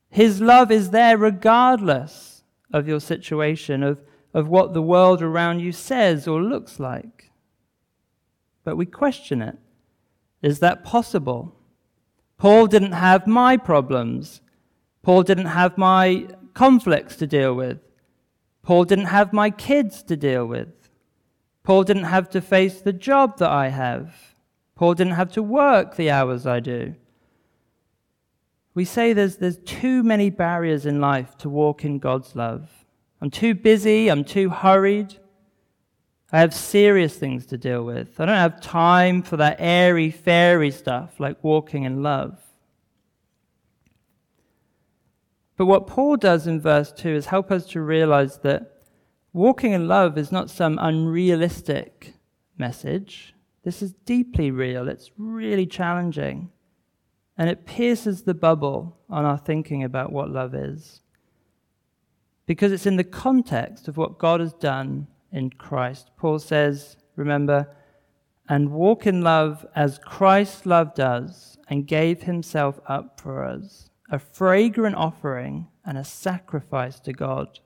His 0.09 0.41
love 0.41 0.71
is 0.71 0.91
there 0.91 1.19
regardless 1.19 2.43
of 2.73 2.89
your 2.89 3.01
situation, 3.01 3.83
of 3.83 4.01
of 4.37 4.49
what 4.49 4.75
the 4.75 4.83
world 4.83 5.23
around 5.23 5.61
you 5.61 5.73
says 5.73 6.29
or 6.29 6.43
looks 6.43 6.79
like. 6.79 7.31
But 8.65 8.77
we 8.77 8.85
question 8.85 9.41
it. 9.41 9.57
Is 10.43 10.59
that 10.59 10.85
possible? 10.85 11.57
Paul 12.39 12.67
didn't 12.67 12.93
have 12.93 13.27
my 13.27 13.57
problems. 13.57 14.41
Paul 15.03 15.23
didn't 15.23 15.47
have 15.47 15.79
my 15.79 16.29
conflicts 16.55 17.17
to 17.17 17.27
deal 17.27 17.55
with. 17.55 17.79
Paul 18.63 18.85
didn't 18.85 19.07
have 19.07 19.33
my 19.33 19.51
kids 19.51 20.03
to 20.05 20.17
deal 20.17 20.45
with. 20.47 20.91
Paul 21.63 21.85
didn't 21.85 22.05
have 22.05 22.29
to 22.31 22.41
face 22.41 22.81
the 22.81 22.93
job 22.93 23.39
that 23.39 23.51
I 23.51 23.69
have. 23.69 24.35
Paul 24.75 24.95
didn't 24.95 25.15
have 25.15 25.33
to 25.33 25.43
work 25.43 25.97
the 25.97 26.11
hours 26.11 26.47
I 26.47 26.61
do. 26.61 26.95
We 28.75 28.85
say 28.85 29.13
there's, 29.13 29.37
there's 29.37 29.59
too 29.59 30.03
many 30.03 30.29
barriers 30.29 30.85
in 30.85 31.01
life 31.01 31.37
to 31.39 31.49
walk 31.49 31.85
in 31.85 31.99
God's 31.99 32.37
love. 32.37 32.85
I'm 33.21 33.31
too 33.31 33.55
busy, 33.55 34.11
I'm 34.11 34.23
too 34.23 34.51
hurried. 34.51 35.17
I 36.33 36.41
have 36.41 36.53
serious 36.53 37.17
things 37.17 37.47
to 37.47 37.59
deal 37.59 37.85
with. 37.85 38.19
I 38.21 38.27
don't 38.27 38.35
have 38.37 38.61
time 38.61 39.23
for 39.23 39.37
that 39.37 39.57
airy 39.59 40.11
fairy 40.11 40.71
stuff 40.71 41.21
like 41.21 41.43
walking 41.45 41.85
in 41.85 42.03
love. 42.03 42.39
But 45.57 45.67
what 45.67 45.87
Paul 45.87 46.17
does 46.17 46.47
in 46.47 46.61
verse 46.61 46.93
2 46.93 47.11
is 47.11 47.27
help 47.27 47.51
us 47.51 47.67
to 47.67 47.81
realize 47.81 48.39
that 48.39 48.83
walking 49.33 49.73
in 49.73 49.89
love 49.89 50.19
is 50.19 50.33
not 50.33 50.51
some 50.51 50.79
unrealistic 50.81 52.15
message. 52.59 53.35
This 53.63 53.81
is 53.81 53.93
deeply 54.05 54.51
real, 54.51 54.89
it's 54.89 55.11
really 55.17 55.67
challenging, 55.67 56.51
and 57.39 57.49
it 57.49 57.67
pierces 57.67 58.23
the 58.23 58.35
bubble 58.35 58.97
on 59.09 59.25
our 59.25 59.39
thinking 59.39 59.83
about 59.83 60.13
what 60.13 60.31
love 60.31 60.55
is. 60.55 61.01
Because 62.47 62.71
it's 62.71 62.87
in 62.87 62.97
the 62.97 63.05
context 63.05 63.89
of 63.89 63.97
what 63.97 64.19
God 64.19 64.41
has 64.41 64.53
done 64.53 65.09
in 65.37 65.51
Christ. 65.51 66.11
Paul 66.17 66.39
says, 66.39 66.97
remember, 67.15 67.69
and 68.49 68.73
walk 68.73 69.07
in 69.07 69.23
love 69.23 69.67
as 69.75 69.99
Christ 69.99 70.67
loved 70.67 70.99
us 70.99 71.59
and 71.69 71.87
gave 71.87 72.23
himself 72.23 72.81
up 72.87 73.21
for 73.21 73.45
us, 73.45 73.91
a 74.11 74.19
fragrant 74.19 74.97
offering 74.97 75.69
and 75.85 75.99
a 75.99 76.05
sacrifice 76.05 76.99
to 77.01 77.13
God. 77.13 77.61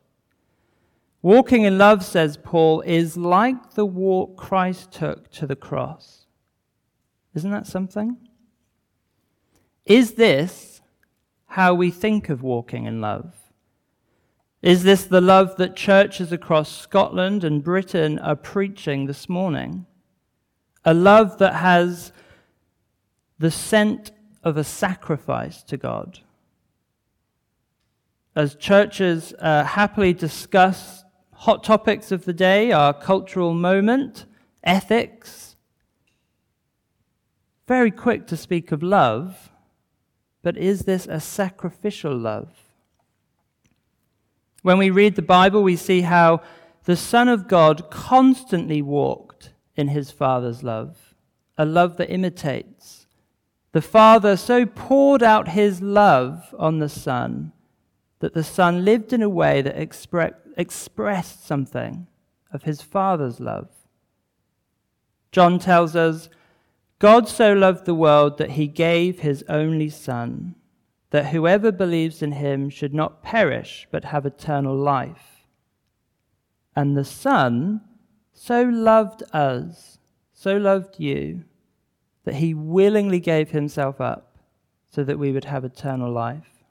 Walking 1.22 1.64
in 1.64 1.76
love, 1.76 2.02
says 2.02 2.38
Paul, 2.42 2.80
is 2.80 3.16
like 3.16 3.74
the 3.74 3.86
walk 3.86 4.36
Christ 4.36 4.90
took 4.90 5.30
to 5.32 5.46
the 5.46 5.56
cross. 5.56 6.26
Isn't 7.34 7.50
that 7.50 7.66
something? 7.66 8.16
Is 9.84 10.14
this 10.14 10.80
how 11.46 11.74
we 11.74 11.90
think 11.90 12.30
of 12.30 12.42
walking 12.42 12.86
in 12.86 13.00
love? 13.00 13.34
Is 14.62 14.82
this 14.82 15.04
the 15.04 15.22
love 15.22 15.56
that 15.56 15.74
churches 15.74 16.32
across 16.32 16.70
Scotland 16.70 17.44
and 17.44 17.64
Britain 17.64 18.18
are 18.18 18.36
preaching 18.36 19.06
this 19.06 19.26
morning? 19.26 19.86
A 20.84 20.92
love 20.92 21.38
that 21.38 21.54
has 21.54 22.12
the 23.38 23.50
scent 23.50 24.10
of 24.42 24.58
a 24.58 24.64
sacrifice 24.64 25.62
to 25.62 25.78
God. 25.78 26.20
As 28.36 28.54
churches 28.54 29.32
uh, 29.38 29.64
happily 29.64 30.12
discuss 30.12 31.04
hot 31.32 31.64
topics 31.64 32.12
of 32.12 32.26
the 32.26 32.34
day, 32.34 32.70
our 32.70 32.92
cultural 32.92 33.54
moment, 33.54 34.26
ethics, 34.62 35.56
very 37.66 37.90
quick 37.90 38.26
to 38.26 38.36
speak 38.36 38.72
of 38.72 38.82
love, 38.82 39.50
but 40.42 40.58
is 40.58 40.82
this 40.82 41.06
a 41.06 41.18
sacrificial 41.18 42.14
love? 42.14 42.69
When 44.62 44.78
we 44.78 44.90
read 44.90 45.16
the 45.16 45.22
Bible, 45.22 45.62
we 45.62 45.76
see 45.76 46.02
how 46.02 46.42
the 46.84 46.96
Son 46.96 47.28
of 47.28 47.48
God 47.48 47.90
constantly 47.90 48.82
walked 48.82 49.52
in 49.74 49.88
his 49.88 50.10
Father's 50.10 50.62
love, 50.62 51.14
a 51.56 51.64
love 51.64 51.96
that 51.96 52.12
imitates. 52.12 53.06
The 53.72 53.82
Father 53.82 54.36
so 54.36 54.66
poured 54.66 55.22
out 55.22 55.48
his 55.48 55.80
love 55.80 56.54
on 56.58 56.78
the 56.78 56.88
Son 56.88 57.52
that 58.18 58.34
the 58.34 58.44
Son 58.44 58.84
lived 58.84 59.12
in 59.12 59.22
a 59.22 59.28
way 59.28 59.62
that 59.62 59.76
expre- 59.76 60.34
expressed 60.56 61.46
something 61.46 62.06
of 62.52 62.64
his 62.64 62.82
Father's 62.82 63.40
love. 63.40 63.68
John 65.32 65.58
tells 65.58 65.94
us 65.96 66.28
God 66.98 67.28
so 67.28 67.52
loved 67.52 67.86
the 67.86 67.94
world 67.94 68.36
that 68.38 68.52
he 68.52 68.66
gave 68.66 69.20
his 69.20 69.42
only 69.48 69.88
Son 69.88 70.54
that 71.10 71.26
whoever 71.26 71.72
believes 71.72 72.22
in 72.22 72.32
him 72.32 72.70
should 72.70 72.94
not 72.94 73.22
perish 73.22 73.86
but 73.90 74.04
have 74.06 74.24
eternal 74.24 74.76
life. 74.76 75.46
And 76.74 76.96
the 76.96 77.04
Son 77.04 77.82
so 78.32 78.62
loved 78.62 79.22
us, 79.32 79.98
so 80.32 80.56
loved 80.56 80.98
you, 80.98 81.44
that 82.24 82.36
he 82.36 82.54
willingly 82.54 83.20
gave 83.20 83.50
himself 83.50 84.00
up 84.00 84.38
so 84.88 85.04
that 85.04 85.18
we 85.18 85.32
would 85.32 85.44
have 85.44 85.64
eternal 85.64 86.10
life. 86.10 86.64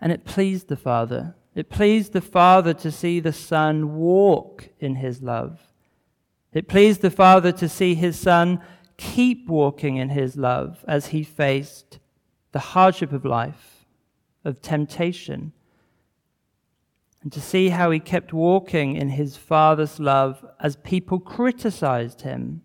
And 0.00 0.12
it 0.12 0.24
pleased 0.24 0.68
the 0.68 0.76
Father. 0.76 1.34
It 1.54 1.70
pleased 1.70 2.12
the 2.12 2.20
Father 2.20 2.74
to 2.74 2.90
see 2.90 3.20
the 3.20 3.32
Son 3.32 3.94
walk 3.96 4.68
in 4.80 4.96
his 4.96 5.22
love. 5.22 5.60
It 6.52 6.68
pleased 6.68 7.00
the 7.00 7.10
Father 7.10 7.52
to 7.52 7.68
see 7.68 7.94
his 7.94 8.18
Son 8.18 8.60
keep 8.96 9.48
walking 9.48 9.96
in 9.96 10.10
his 10.10 10.36
love 10.36 10.84
as 10.86 11.06
he 11.06 11.22
faced 11.22 11.98
the 12.54 12.60
hardship 12.60 13.12
of 13.12 13.24
life, 13.24 13.84
of 14.44 14.62
temptation, 14.62 15.52
and 17.20 17.32
to 17.32 17.40
see 17.40 17.70
how 17.70 17.90
he 17.90 17.98
kept 17.98 18.32
walking 18.32 18.94
in 18.94 19.08
his 19.08 19.36
Father's 19.36 19.98
love 19.98 20.46
as 20.60 20.76
people 20.76 21.18
criticized 21.18 22.20
him, 22.20 22.62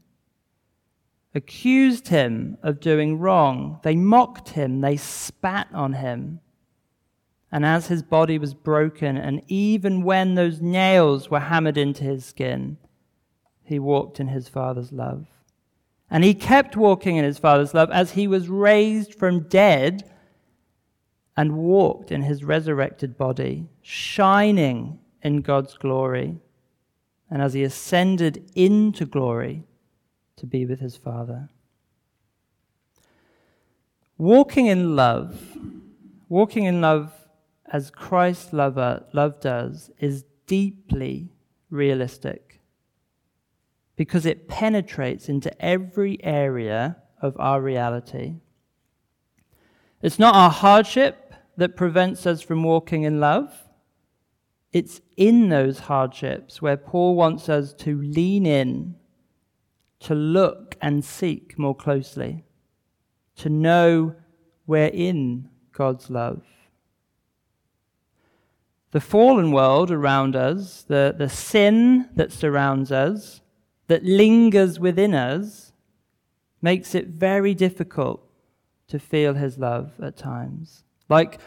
accused 1.34 2.10
him 2.10 2.56
of 2.62 2.80
doing 2.80 3.18
wrong. 3.18 3.80
They 3.82 3.96
mocked 3.96 4.50
him, 4.50 4.82
they 4.82 4.96
spat 4.96 5.68
on 5.74 5.94
him. 5.94 6.40
And 7.52 7.66
as 7.66 7.88
his 7.88 8.04
body 8.04 8.38
was 8.38 8.54
broken, 8.54 9.18
and 9.18 9.42
even 9.48 10.04
when 10.04 10.36
those 10.36 10.62
nails 10.62 11.32
were 11.32 11.40
hammered 11.40 11.80
into 11.80 12.04
his 12.04 12.26
skin, 12.26 12.78
he 13.64 13.80
walked 13.80 14.20
in 14.20 14.28
his 14.28 14.48
Father's 14.48 14.92
love. 14.92 15.26
And 16.12 16.24
he 16.24 16.34
kept 16.34 16.76
walking 16.76 17.18
in 17.18 17.24
his 17.24 17.38
Father's 17.38 17.74
love 17.74 17.92
as 17.92 18.12
he 18.12 18.28
was 18.28 18.50
raised 18.50 19.14
from 19.14 19.48
dead 19.48 20.10
and 21.38 21.58
walked 21.58 22.12
in 22.12 22.24
his 22.24 22.44
resurrected 22.44 23.18
body, 23.18 23.70
shining 23.82 25.00
in 25.22 25.42
God's 25.42 25.78
glory. 25.78 26.38
And 27.30 27.42
as 27.42 27.54
he 27.54 27.64
ascended 27.64 28.50
into 28.56 29.06
glory 29.06 29.64
to 30.38 30.48
be 30.48 30.66
with 30.66 30.80
his 30.80 30.98
Father. 30.98 31.50
Walking 34.18 34.66
in 34.66 34.96
love, 34.96 35.58
walking 36.28 36.66
in 36.66 36.82
love 36.82 37.14
as 37.72 37.92
Christ 37.92 38.52
lover, 38.52 39.06
loved 39.14 39.46
us, 39.46 39.92
is 40.00 40.26
deeply 40.48 41.30
realistic 41.70 42.59
because 44.00 44.26
it 44.26 44.48
penetrates 44.48 45.28
into 45.28 45.52
every 45.62 46.24
area 46.24 46.96
of 47.22 47.36
our 47.38 47.60
reality. 47.60 48.36
It's 50.02 50.18
not 50.18 50.36
our 50.36 50.50
hardship 50.50 51.34
that 51.58 51.76
prevents 51.76 52.26
us 52.26 52.42
from 52.42 52.64
walking 52.64 53.04
in 53.04 53.20
love. 53.20 53.52
It's 54.72 55.02
in 55.18 55.50
those 55.50 55.80
hardships 55.80 56.62
where 56.62 56.78
Paul 56.78 57.18
wants 57.18 57.50
us 57.50 57.74
to 57.74 58.02
lean 58.02 58.46
in, 58.46 58.96
to 60.00 60.16
look 60.16 60.78
and 60.82 61.04
seek 61.04 61.60
more 61.60 61.76
closely, 61.76 62.46
to 63.36 63.50
know 63.50 64.16
we're 64.66 64.86
in 64.94 65.50
God's 65.74 66.10
love. 66.10 66.44
The 68.92 69.02
fallen 69.02 69.52
world 69.52 69.92
around 69.92 70.38
us, 70.38 70.84
the, 70.84 71.14
the 71.18 71.28
sin 71.28 72.08
that 72.16 72.32
surrounds 72.32 72.94
us, 72.94 73.42
that 73.90 74.06
lingers 74.06 74.80
within 74.80 75.16
us 75.16 75.74
makes 76.62 76.94
it 76.94 77.08
very 77.08 77.56
difficult 77.56 78.24
to 78.88 79.00
feel 79.00 79.34
his 79.34 79.58
love 79.58 79.94
at 80.02 80.16
times. 80.16 80.84
Like 81.10 81.40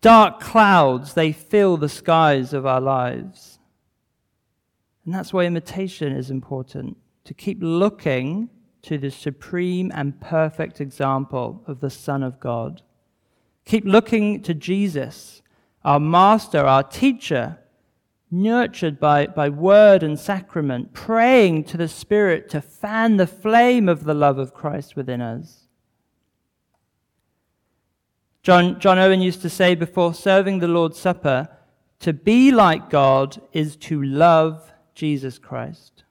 dark 0.00 0.38
clouds, 0.40 1.14
they 1.14 1.32
fill 1.32 1.76
the 1.76 1.88
skies 1.88 2.52
of 2.52 2.64
our 2.64 2.80
lives. 2.80 3.58
And 5.04 5.12
that's 5.12 5.32
why 5.32 5.44
imitation 5.44 6.12
is 6.12 6.30
important 6.30 6.96
to 7.24 7.34
keep 7.34 7.58
looking 7.60 8.48
to 8.82 8.96
the 8.96 9.10
supreme 9.10 9.90
and 9.92 10.20
perfect 10.20 10.80
example 10.80 11.64
of 11.66 11.80
the 11.80 11.90
Son 11.90 12.22
of 12.22 12.38
God. 12.38 12.82
Keep 13.64 13.84
looking 13.84 14.40
to 14.42 14.54
Jesus, 14.54 15.42
our 15.84 15.98
master, 15.98 16.60
our 16.60 16.84
teacher, 16.84 17.58
nurtured 18.30 19.00
by, 19.00 19.26
by 19.26 19.48
word 19.48 20.02
and 20.02 20.18
sacrament, 20.18 20.92
praying 20.92 21.64
to 21.64 21.76
the 21.76 21.88
Spirit 21.88 22.48
to 22.50 22.60
fan 22.60 23.16
the 23.16 23.26
flame 23.26 23.88
of 23.88 24.04
the 24.04 24.14
love 24.14 24.38
of 24.38 24.54
Christ 24.54 24.96
within 24.96 25.20
us. 25.20 25.68
John, 28.42 28.80
John 28.80 28.98
Owen 28.98 29.20
used 29.20 29.42
to 29.42 29.50
say 29.50 29.74
before 29.74 30.14
serving 30.14 30.58
the 30.58 30.68
Lord's 30.68 30.98
Supper, 30.98 31.48
to 32.00 32.12
be 32.12 32.52
like 32.52 32.90
God 32.90 33.42
is 33.52 33.76
to 33.76 34.02
love 34.02 34.72
Jesus 34.94 35.38
Christ. 35.38 36.04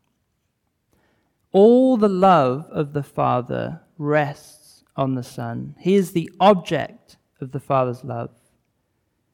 All 1.51 1.97
the 1.97 2.10
love 2.10 2.67
of 2.69 2.93
the 2.93 3.03
Father 3.03 3.82
rests 3.97 4.84
on 4.95 5.15
the 5.15 5.23
Son. 5.23 5.75
He 5.80 5.95
is 5.95 6.12
the 6.12 6.30
object 6.39 7.17
of 7.39 7.51
the 7.51 7.60
Father's 7.60 8.03
love. 8.03 8.32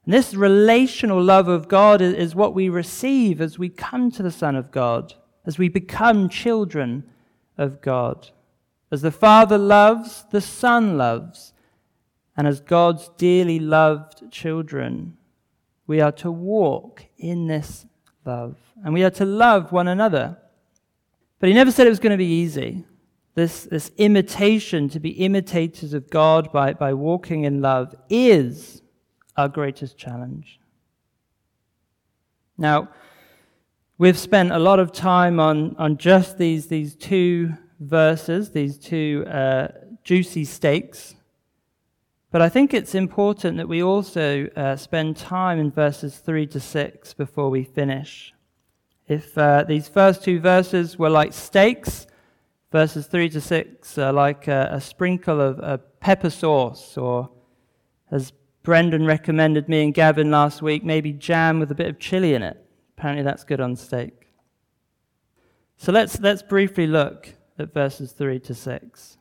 And 0.05 0.13
this 0.13 0.33
relational 0.33 1.21
love 1.21 1.47
of 1.47 1.67
God 1.67 2.01
is 2.01 2.35
what 2.35 2.53
we 2.53 2.67
receive 2.69 3.39
as 3.39 3.57
we 3.57 3.69
come 3.69 4.11
to 4.11 4.23
the 4.23 4.31
Son 4.31 4.55
of 4.55 4.71
God, 4.71 5.13
as 5.45 5.57
we 5.57 5.69
become 5.69 6.27
children 6.27 7.03
of 7.57 7.81
God. 7.81 8.29
As 8.91 9.01
the 9.01 9.11
Father 9.11 9.57
loves, 9.57 10.25
the 10.31 10.41
Son 10.41 10.97
loves. 10.97 11.53
And 12.35 12.47
as 12.47 12.59
God's 12.59 13.09
dearly 13.17 13.59
loved 13.59 14.31
children, 14.31 15.17
we 15.87 16.01
are 16.01 16.11
to 16.13 16.31
walk 16.31 17.05
in 17.17 17.47
this 17.47 17.85
love. 18.25 18.57
And 18.83 18.93
we 18.93 19.03
are 19.03 19.09
to 19.11 19.25
love 19.25 19.71
one 19.71 19.87
another. 19.87 20.37
But 21.39 21.49
he 21.49 21.55
never 21.55 21.71
said 21.71 21.87
it 21.87 21.91
was 21.91 21.99
going 21.99 22.11
to 22.11 22.17
be 22.17 22.25
easy. 22.25 22.85
This, 23.35 23.63
this 23.63 23.91
imitation, 23.97 24.89
to 24.89 24.99
be 24.99 25.09
imitators 25.09 25.93
of 25.93 26.09
God 26.09 26.51
by, 26.51 26.73
by 26.73 26.93
walking 26.93 27.45
in 27.45 27.61
love, 27.61 27.95
is 28.09 28.82
our 29.37 29.49
greatest 29.49 29.97
challenge. 29.97 30.59
Now, 32.57 32.89
we've 33.97 34.17
spent 34.17 34.51
a 34.51 34.59
lot 34.59 34.79
of 34.79 34.91
time 34.91 35.39
on, 35.39 35.75
on 35.77 35.97
just 35.97 36.37
these, 36.37 36.67
these 36.67 36.95
two 36.95 37.53
verses, 37.79 38.51
these 38.51 38.77
two 38.77 39.25
uh, 39.27 39.69
juicy 40.03 40.45
steaks. 40.45 41.15
But 42.31 42.41
I 42.41 42.49
think 42.49 42.73
it's 42.73 42.95
important 42.95 43.57
that 43.57 43.67
we 43.67 43.83
also 43.83 44.47
uh, 44.55 44.75
spend 44.75 45.17
time 45.17 45.59
in 45.59 45.71
verses 45.71 46.17
3 46.17 46.47
to 46.47 46.59
6 46.59 47.13
before 47.13 47.49
we 47.49 47.63
finish. 47.63 48.33
If 49.07 49.37
uh, 49.37 49.63
these 49.67 49.87
first 49.87 50.23
two 50.23 50.39
verses 50.39 50.97
were 50.97 51.09
like 51.09 51.33
steaks, 51.33 52.07
verses 52.71 53.05
3 53.07 53.29
to 53.29 53.41
6 53.41 53.97
are 53.97 54.13
like 54.13 54.47
a, 54.47 54.69
a 54.71 54.81
sprinkle 54.81 55.41
of 55.41 55.59
a 55.59 55.77
pepper 55.77 56.29
sauce, 56.29 56.97
or 56.97 57.29
as 58.09 58.31
Brendan 58.63 59.05
recommended 59.05 59.67
me 59.67 59.83
and 59.83 59.93
Gavin 59.93 60.31
last 60.31 60.61
week, 60.61 60.83
maybe 60.83 61.11
jam 61.11 61.59
with 61.59 61.69
a 61.69 61.75
bit 61.75 61.87
of 61.87 61.99
chili 61.99 62.33
in 62.33 62.41
it. 62.41 62.57
Apparently, 62.97 63.23
that's 63.23 63.43
good 63.43 63.59
on 63.59 63.75
steak. 63.75 64.31
So 65.77 65.91
let's, 65.91 66.19
let's 66.21 66.41
briefly 66.41 66.87
look 66.87 67.33
at 67.59 67.73
verses 67.73 68.13
3 68.13 68.39
to 68.39 68.53
6. 68.53 69.17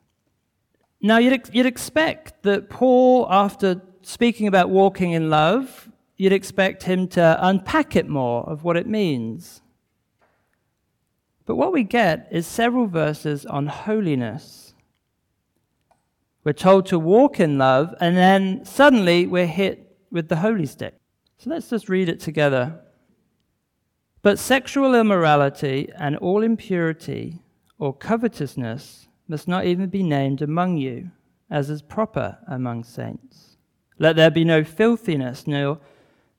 Now, 1.01 1.19
you'd, 1.19 1.33
ex- 1.33 1.51
you'd 1.53 1.67
expect 1.67 2.45
that 2.45 2.71
Paul, 2.71 3.27
after 3.29 3.83
speaking 4.03 4.47
about 4.47 4.71
walking 4.71 5.11
in 5.11 5.29
love, 5.29 5.91
you'd 6.17 6.33
expect 6.33 6.85
him 6.85 7.09
to 7.09 7.37
unpack 7.41 7.97
it 7.97 8.09
more 8.09 8.49
of 8.49 8.63
what 8.63 8.77
it 8.77 8.87
means. 8.87 9.61
But 11.45 11.57
what 11.57 11.73
we 11.73 11.83
get 11.83 12.29
is 12.31 12.47
several 12.47 12.87
verses 12.87 13.45
on 13.45 13.67
holiness. 13.67 14.62
We're 16.45 16.53
told 16.53 16.87
to 16.87 16.99
walk 16.99 17.39
in 17.39 17.59
love, 17.59 17.95
and 18.01 18.17
then 18.17 18.65
suddenly 18.65 19.27
we're 19.27 19.47
hit 19.47 19.97
with 20.11 20.29
the 20.29 20.37
holy 20.37 20.67
stick. 20.67 20.95
So 21.39 21.51
let's 21.51 21.71
just 21.71 21.89
read 21.89 22.09
it 22.09 22.21
together. 22.21 22.81
But 24.23 24.39
sexual 24.39 24.95
immorality 24.95 25.91
and 25.97 26.17
all 26.17 26.43
impurity 26.43 27.43
or 27.79 27.93
covetousness 27.93 29.09
must 29.27 29.49
not 29.49 29.67
even 29.67 29.89
be 29.89 30.03
named 30.03 30.43
among 30.43 30.77
you, 30.77 31.11
as 31.51 31.71
is 31.71 31.83
proper 31.83 32.39
among 32.49 32.85
saints. 32.85 33.57
Let 33.99 34.17
there 34.17 34.31
be 34.31 34.45
no 34.45 34.65
filthiness, 34.65 35.47
nor 35.47 35.81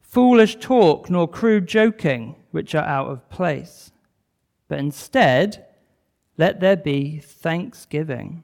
foolish 0.01 0.57
talk, 0.57 1.09
nor 1.09 1.27
crude 1.27 1.67
joking, 1.67 2.35
which 2.51 2.75
are 2.75 2.85
out 2.85 3.07
of 3.07 3.29
place. 3.29 3.91
But 4.67 4.79
instead, 4.79 5.65
let 6.37 6.59
there 6.59 6.77
be 6.77 7.19
thanksgiving. 7.19 8.43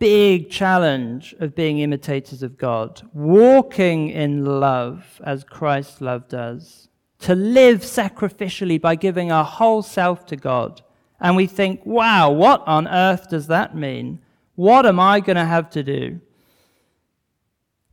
big 0.00 0.50
challenge 0.50 1.34
of 1.38 1.54
being 1.54 1.78
imitators 1.78 2.42
of 2.42 2.58
God, 2.58 3.02
walking 3.12 4.08
in 4.08 4.44
love 4.44 5.20
as 5.22 5.44
Christ 5.44 6.00
loved 6.00 6.34
us, 6.34 6.88
to 7.20 7.34
live 7.34 7.82
sacrificially 7.82 8.80
by 8.80 8.96
giving 8.96 9.30
our 9.30 9.44
whole 9.44 9.82
self 9.82 10.26
to 10.26 10.36
God. 10.36 10.82
And 11.20 11.36
we 11.36 11.46
think, 11.46 11.84
wow, 11.84 12.30
what 12.30 12.66
on 12.66 12.88
earth 12.88 13.28
does 13.28 13.46
that 13.48 13.76
mean? 13.76 14.20
What 14.56 14.86
am 14.86 14.98
I 14.98 15.20
going 15.20 15.36
to 15.36 15.44
have 15.44 15.68
to 15.70 15.82
do? 15.82 16.20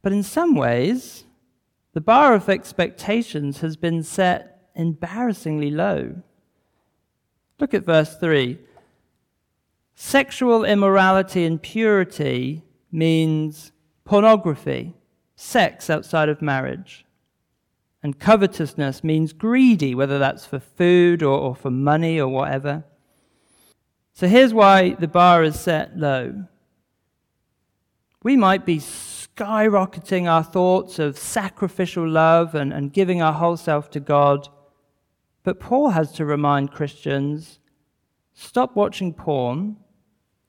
But 0.01 0.13
in 0.13 0.23
some 0.23 0.55
ways, 0.55 1.25
the 1.93 1.99
bar 1.99 2.33
of 2.33 2.47
expectations 2.47 3.59
has 3.59 3.75
been 3.75 4.01
set 4.01 4.69
embarrassingly 4.75 5.71
low. 5.71 6.21
Look 7.59 7.73
at 7.73 7.85
verse 7.85 8.15
3. 8.15 8.59
Sexual 9.99 10.63
immorality 10.63 11.43
and 11.43 11.59
purity 11.59 12.63
means 12.91 13.71
pornography, 14.05 14.93
sex 15.35 15.89
outside 15.89 16.29
of 16.29 16.39
marriage. 16.39 17.03
And 18.03 18.19
covetousness 18.19 19.03
means 19.03 19.33
greedy, 19.33 19.95
whether 19.95 20.19
that's 20.19 20.45
for 20.45 20.59
food 20.59 21.23
or, 21.23 21.39
or 21.39 21.55
for 21.55 21.71
money 21.71 22.19
or 22.19 22.27
whatever. 22.27 22.83
So 24.13 24.27
here's 24.27 24.53
why 24.53 24.91
the 24.91 25.07
bar 25.07 25.43
is 25.43 25.59
set 25.59 25.97
low. 25.97 26.45
We 28.21 28.37
might 28.37 28.67
be 28.67 28.77
skyrocketing 28.77 30.29
our 30.29 30.43
thoughts 30.43 30.99
of 30.99 31.17
sacrificial 31.17 32.07
love 32.07 32.53
and, 32.53 32.71
and 32.71 32.93
giving 32.93 33.23
our 33.23 33.33
whole 33.33 33.57
self 33.57 33.89
to 33.91 33.99
God. 33.99 34.47
But 35.43 35.59
Paul 35.59 35.89
has 35.89 36.11
to 36.13 36.23
remind 36.23 36.71
Christians 36.71 37.57
stop 38.35 38.75
watching 38.75 39.11
porn, 39.11 39.77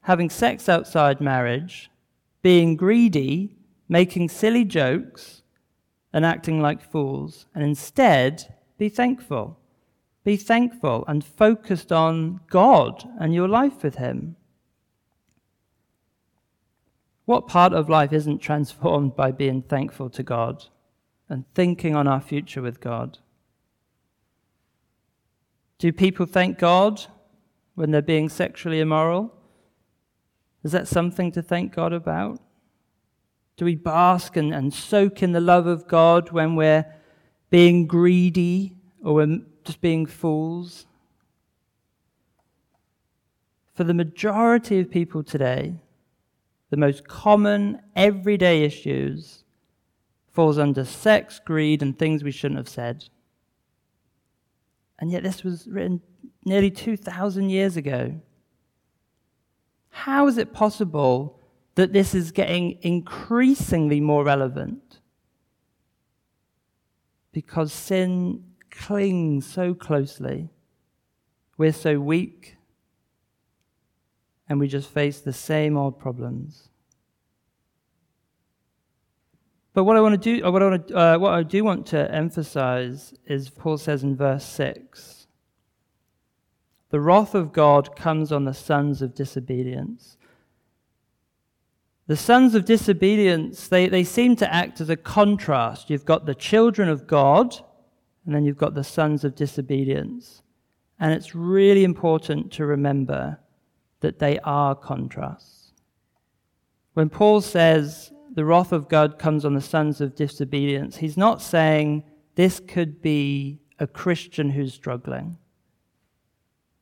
having 0.09 0.31
sex 0.31 0.71
outside 0.71 1.21
marriage, 1.21 1.90
being 2.40 2.75
greedy, 2.75 3.55
making 3.90 4.27
silly 4.27 4.64
jokes, 4.64 5.42
and 6.14 6.25
acting 6.25 6.62
like 6.62 6.81
fools, 6.81 7.44
and 7.55 7.62
instead 7.62 8.55
be 8.79 8.88
thankful. 8.88 9.59
Be 10.25 10.38
thankful 10.38 11.05
and 11.07 11.23
focused 11.23 11.92
on 11.92 12.40
God 12.49 13.07
and 13.21 13.35
your 13.35 13.49
life 13.49 13.83
with 13.83 13.97
Him. 13.97 14.37
What 17.27 17.47
part 17.47 17.75
of 17.75 17.90
life 17.90 18.14
isn't 18.14 18.38
transformed 18.38 19.14
by 19.14 19.31
being 19.31 19.61
thankful 19.61 20.09
to 20.09 20.23
God 20.23 20.64
and 21.29 21.44
thinking 21.55 21.94
on 21.94 22.09
our 22.09 22.23
future 22.23 22.62
with 22.62 22.81
God? 22.81 23.18
Do 25.77 25.92
people 25.92 26.25
thank 26.25 26.59
God 26.59 27.05
when 27.75 27.90
they're 27.90 28.01
being 28.01 28.31
sexually 28.31 28.81
immoral? 28.81 29.35
Is 30.64 30.73
that 30.73 30.88
something 30.88 31.33
to 31.33 31.42
thank 31.42 31.75
God 31.75 31.92
about? 31.92 32.40
Do 33.57 33.64
we 33.64 33.75
bask 33.75 34.37
and, 34.37 34.55
and 34.55 34.73
soak 34.73 35.23
in 35.23 35.33
the 35.33 35.40
love 35.40 35.66
of 35.66 35.88
God 35.88 36.31
when 36.31 36.57
we're 36.57 36.87
being 37.51 37.87
greedy 37.87 38.77
or 39.03 39.14
we're 39.14 39.40
just 39.64 39.81
being 39.81 40.07
fools? 40.07 40.87
For 43.75 43.85
the 43.85 43.94
majority 43.94 44.81
of 44.81 44.90
people 44.90 45.23
today, 45.23 45.75
the 46.71 46.77
most 46.77 47.07
common 47.09 47.81
everyday 47.97 48.62
issues 48.64 49.44
falls 50.33 50.59
under 50.59 50.85
sex, 50.85 51.40
greed, 51.44 51.83
and 51.83 51.99
things 51.99 52.23
we 52.23 52.31
shouldn't 52.31 52.59
have 52.59 52.68
said. 52.68 53.05
And 54.99 55.11
yet, 55.11 55.23
this 55.23 55.42
was 55.42 55.66
written 55.66 56.01
nearly 56.44 56.71
2,000 56.71 57.51
years 57.51 57.77
ago. 57.77 58.21
How 59.90 60.27
is 60.27 60.38
it 60.38 60.53
possible 60.53 61.40
that 61.74 61.92
this 61.92 62.14
is 62.14 62.33
getting 62.33 62.79
increasingly 62.83 64.01
more 64.01 64.24
relevant? 64.24 65.01
Because 67.33 67.72
sin 67.72 68.44
clings 68.70 69.46
so 69.46 69.74
closely. 69.74 70.51
We're 71.57 71.72
so 71.72 72.01
weak 72.01 72.57
and 74.48 74.59
we 74.59 74.68
just 74.68 74.88
face 74.88 75.20
the 75.20 75.33
same 75.33 75.77
old 75.77 75.98
problems. 75.98 76.68
But 79.74 79.85
what 79.85 79.96
I 79.96 80.01
want 80.01 80.20
to 80.20 80.40
do, 80.40 80.51
what 80.51 80.62
I, 80.62 80.68
want 80.68 80.88
to, 80.88 80.96
uh, 80.96 81.18
what 81.18 81.33
I 81.35 81.42
do 81.42 81.62
want 81.62 81.87
to 81.88 82.12
emphasize 82.12 83.14
is 83.27 83.51
Paul 83.51 83.79
says 83.79 84.03
in 84.03 84.16
verse 84.16 84.44
6 84.44 85.17
the 86.90 87.01
wrath 87.01 87.35
of 87.35 87.53
God 87.53 87.94
comes 87.96 88.33
on 88.33 88.44
the 88.44 88.55
sons 88.55 89.03
of 89.03 89.14
disobedience. 89.14 90.16
The 92.07 92.16
sons 92.16 92.55
of 92.55 92.64
disobedience, 92.64 93.68
they, 93.68 93.88
they 93.88 94.05
seem 94.05 94.35
to 94.37 94.53
act 94.53 94.81
as 94.81 94.88
a 94.88 94.96
contrast. 94.96 95.90
You've 95.90 96.07
got 96.07 96.24
the 96.24 96.35
children 96.35 96.88
of 96.88 97.07
God, 97.07 97.55
and 98.24 98.35
then 98.35 98.44
you've 98.44 98.57
got 98.57 98.74
the 98.74 98.85
sons 98.85 99.24
of 99.24 99.35
disobedience. 99.35 100.42
And 100.98 101.12
it's 101.12 101.35
really 101.35 101.85
important 101.85 102.51
to 102.53 102.64
remember 102.64 103.38
that 104.01 104.18
they 104.18 104.38
are 104.40 104.74
contrasts. 104.74 105.72
When 106.94 107.11
Paul 107.11 107.40
says 107.42 108.11
the 108.35 108.44
wrath 108.44 108.72
of 108.72 108.88
God 108.88 109.18
comes 109.18 109.44
on 109.44 109.55
the 109.55 109.61
sons 109.61 110.01
of 110.01 110.14
disobedience, 110.14 110.96
he's 110.96 111.16
not 111.16 111.42
saying 111.42 112.05
this 112.35 112.61
could 112.61 113.03
be 113.03 113.61
a 113.79 113.87
Christian 113.87 114.51
who's 114.51 114.74
struggling, 114.74 115.37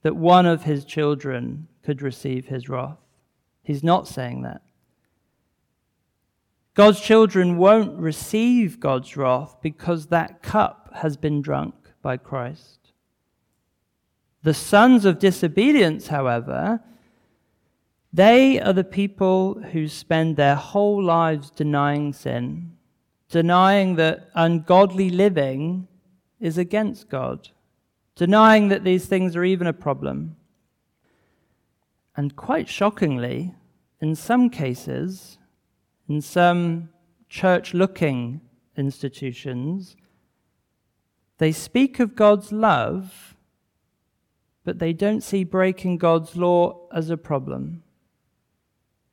that 0.07 0.15
one 0.15 0.47
of 0.47 0.63
his 0.63 0.85
children 0.85 1.67
could 1.83 2.01
receive 2.01 2.47
his 2.47 2.69
wrath. 2.69 3.01
He's 3.65 3.83
not 3.83 4.07
saying 4.07 4.43
that. 4.43 4.63
God's 6.75 7.01
children 7.01 7.57
won't 7.57 7.99
receive 7.99 8.79
God's 8.79 9.17
wrath 9.17 9.57
because 9.61 10.07
that 10.07 10.43
cup 10.43 10.93
has 10.95 11.17
been 11.17 11.43
drunk 11.43 11.75
by 12.03 12.19
Christ. 12.19 12.93
The 14.45 14.55
sons 14.55 15.05
of 15.05 15.19
disobedience, 15.19 16.07
however, 16.07 16.79
they 18.13 18.61
are 18.61 18.73
the 18.73 18.85
people 18.85 19.61
who 19.73 19.89
spend 19.89 20.37
their 20.37 20.55
whole 20.55 21.03
lives 21.03 21.51
denying 21.51 22.13
sin, 22.13 22.77
denying 23.29 23.97
that 23.97 24.31
ungodly 24.37 25.11
living 25.11 25.89
is 26.39 26.59
against 26.59 27.09
God, 27.09 27.49
denying 28.17 28.69
that 28.69 28.83
these 28.83 29.07
things 29.07 29.37
are 29.37 29.45
even 29.45 29.67
a 29.67 29.73
problem. 29.73 30.37
And 32.17 32.35
quite 32.35 32.69
shockingly, 32.69 33.55
in 34.01 34.17
some 34.17 34.49
cases, 34.51 35.39
in 36.09 36.23
some 36.23 36.89
church 37.29 37.75
looking 37.75 38.41
institutions, 38.77 39.97
they 41.39 41.53
speak 41.53 42.01
of 42.01 42.17
God's 42.17 42.51
love, 42.51 43.37
but 44.65 44.79
they 44.79 44.95
don't 44.95 45.23
see 45.23 45.45
breaking 45.45 45.99
God's 45.99 46.37
law 46.37 46.89
as 46.93 47.11
a 47.11 47.19
problem. 47.19 47.83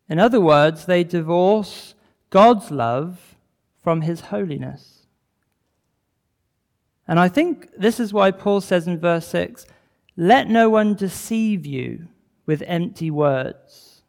In 0.08 0.20
other 0.20 0.40
words, 0.40 0.86
they 0.86 1.04
divorce 1.04 1.96
God's 2.30 2.72
love 2.72 3.36
from 3.82 4.02
his 4.02 4.22
holiness. 4.22 4.93
And 7.08 7.20
I 7.20 7.28
think 7.28 7.70
this 7.78 8.00
is 8.00 8.14
why 8.14 8.32
Paul 8.32 8.62
says 8.62 8.88
in 8.88 9.00
verse 9.00 9.28
6 9.28 9.66
let 10.16 10.48
no 10.48 10.70
one 10.70 10.94
deceive 10.94 11.66
you 11.66 12.08
with 12.46 12.64
empty 12.68 13.10
words. 13.10 14.04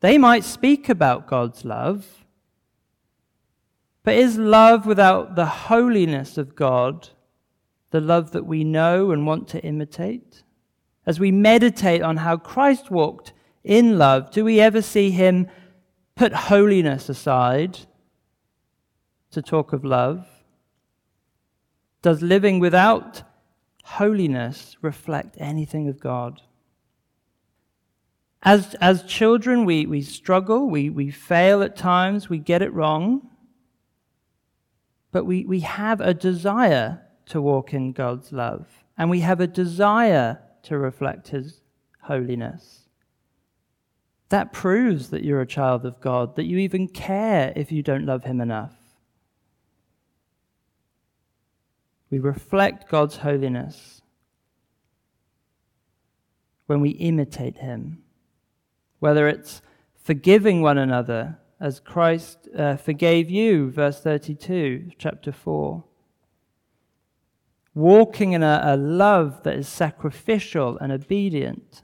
They 0.00 0.18
might 0.18 0.44
speak 0.44 0.88
about 0.88 1.28
God's 1.28 1.64
love, 1.64 2.24
but 4.02 4.14
is 4.14 4.36
love 4.36 4.86
without 4.86 5.36
the 5.36 5.46
holiness 5.46 6.38
of 6.38 6.56
God 6.56 7.10
the 7.90 8.00
love 8.00 8.32
that 8.32 8.46
we 8.46 8.64
know 8.64 9.10
and 9.10 9.26
want 9.26 9.48
to 9.48 9.62
imitate? 9.62 10.42
As 11.06 11.18
we 11.18 11.32
meditate 11.32 12.02
on 12.02 12.18
how 12.18 12.36
Christ 12.36 12.90
walked 12.90 13.32
in 13.64 13.98
love, 13.98 14.30
do 14.30 14.44
we 14.44 14.60
ever 14.60 14.82
see 14.82 15.10
him 15.10 15.48
put 16.14 16.32
holiness 16.32 17.08
aside 17.08 17.78
to 19.30 19.40
talk 19.40 19.72
of 19.72 19.84
love? 19.84 20.26
Does 22.02 22.22
living 22.22 22.60
without 22.60 23.22
holiness 23.84 24.76
reflect 24.80 25.36
anything 25.38 25.88
of 25.88 25.98
God? 25.98 26.42
As, 28.42 28.74
as 28.76 29.02
children, 29.02 29.64
we, 29.64 29.84
we 29.86 30.02
struggle, 30.02 30.70
we, 30.70 30.90
we 30.90 31.10
fail 31.10 31.62
at 31.62 31.76
times, 31.76 32.28
we 32.28 32.38
get 32.38 32.62
it 32.62 32.72
wrong, 32.72 33.28
but 35.10 35.24
we, 35.24 35.44
we 35.44 35.60
have 35.60 36.00
a 36.00 36.14
desire 36.14 37.02
to 37.26 37.42
walk 37.42 37.74
in 37.74 37.92
God's 37.92 38.32
love, 38.32 38.68
and 38.96 39.10
we 39.10 39.20
have 39.20 39.40
a 39.40 39.46
desire 39.46 40.40
to 40.62 40.78
reflect 40.78 41.28
His 41.28 41.62
holiness. 42.02 42.88
That 44.28 44.52
proves 44.52 45.10
that 45.10 45.24
you're 45.24 45.40
a 45.40 45.46
child 45.46 45.84
of 45.84 46.00
God, 46.00 46.36
that 46.36 46.44
you 46.44 46.58
even 46.58 46.86
care 46.86 47.52
if 47.56 47.72
you 47.72 47.82
don't 47.82 48.06
love 48.06 48.24
Him 48.24 48.40
enough. 48.40 48.77
We 52.10 52.18
reflect 52.18 52.88
God's 52.88 53.18
holiness 53.18 54.02
when 56.66 56.80
we 56.80 56.90
imitate 56.90 57.58
Him, 57.58 58.02
whether 58.98 59.28
it's 59.28 59.62
forgiving 60.02 60.62
one 60.62 60.78
another 60.78 61.38
as 61.60 61.80
Christ 61.80 62.48
uh, 62.56 62.76
forgave 62.76 63.30
you, 63.30 63.70
verse 63.70 64.00
32, 64.00 64.92
chapter 64.98 65.32
4. 65.32 65.84
Walking 67.74 68.32
in 68.32 68.42
a, 68.42 68.60
a 68.64 68.76
love 68.76 69.42
that 69.42 69.56
is 69.56 69.68
sacrificial 69.68 70.78
and 70.78 70.92
obedient. 70.92 71.82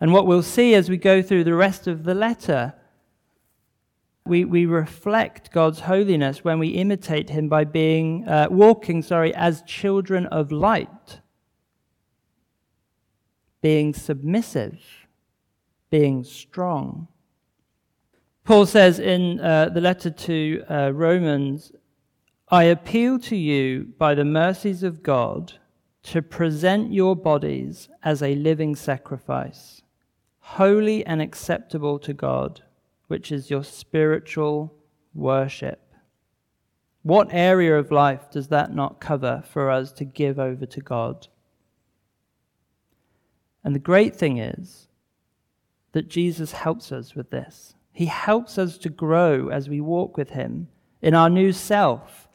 And 0.00 0.12
what 0.12 0.26
we'll 0.26 0.42
see 0.42 0.74
as 0.74 0.88
we 0.88 0.96
go 0.96 1.22
through 1.22 1.44
the 1.44 1.54
rest 1.54 1.86
of 1.86 2.04
the 2.04 2.14
letter 2.14 2.74
we, 4.30 4.44
we 4.44 4.64
reflect 4.64 5.50
God's 5.50 5.80
holiness 5.80 6.44
when 6.44 6.60
we 6.60 6.68
imitate 6.68 7.30
him 7.30 7.48
by 7.48 7.64
being 7.64 8.26
uh, 8.28 8.46
walking, 8.48 9.02
sorry, 9.02 9.34
as 9.34 9.62
children 9.62 10.26
of 10.26 10.52
light, 10.52 11.20
being 13.60 13.92
submissive, 13.92 14.78
being 15.90 16.22
strong. 16.22 17.08
Paul 18.44 18.66
says 18.66 19.00
in 19.00 19.40
uh, 19.40 19.70
the 19.70 19.80
letter 19.80 20.10
to 20.10 20.62
uh, 20.70 20.92
Romans, 20.94 21.72
I 22.48 22.64
appeal 22.64 23.18
to 23.18 23.36
you 23.36 23.92
by 23.98 24.14
the 24.14 24.24
mercies 24.24 24.84
of 24.84 25.02
God 25.02 25.54
to 26.04 26.22
present 26.22 26.92
your 26.92 27.16
bodies 27.16 27.88
as 28.04 28.22
a 28.22 28.36
living 28.36 28.76
sacrifice, 28.76 29.82
holy 30.38 31.04
and 31.04 31.20
acceptable 31.20 31.98
to 31.98 32.14
God 32.14 32.62
which 33.10 33.32
is 33.32 33.50
your 33.50 33.64
spiritual 33.64 34.72
worship. 35.14 35.80
What 37.02 37.26
area 37.32 37.76
of 37.76 37.90
life 37.90 38.30
does 38.30 38.46
that 38.48 38.72
not 38.72 39.00
cover 39.00 39.42
for 39.50 39.68
us 39.68 39.90
to 39.94 40.04
give 40.04 40.38
over 40.38 40.64
to 40.66 40.80
God? 40.80 41.26
And 43.64 43.74
the 43.74 43.80
great 43.80 44.14
thing 44.14 44.38
is 44.38 44.86
that 45.90 46.06
Jesus 46.08 46.52
helps 46.52 46.92
us 46.92 47.16
with 47.16 47.30
this. 47.30 47.74
He 47.92 48.06
helps 48.06 48.56
us 48.58 48.78
to 48.78 48.88
grow 48.88 49.48
as 49.48 49.68
we 49.68 49.80
walk 49.80 50.16
with 50.16 50.30
Him 50.30 50.68
in 51.02 51.12
our 51.12 51.28
new 51.28 51.50
self, 51.50 52.28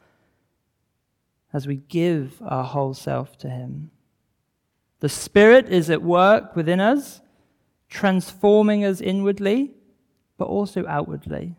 as 1.54 1.66
we 1.66 1.76
give 1.76 2.42
our 2.44 2.64
whole 2.64 2.92
self 2.92 3.38
to 3.38 3.48
Him. 3.48 3.92
The 5.00 5.08
Spirit 5.08 5.70
is 5.70 5.88
at 5.88 6.02
work 6.02 6.54
within 6.54 6.80
us, 6.80 7.22
transforming 7.88 8.84
us 8.84 9.00
inwardly 9.00 9.75
but 10.38 10.46
also 10.46 10.86
outwardly. 10.86 11.54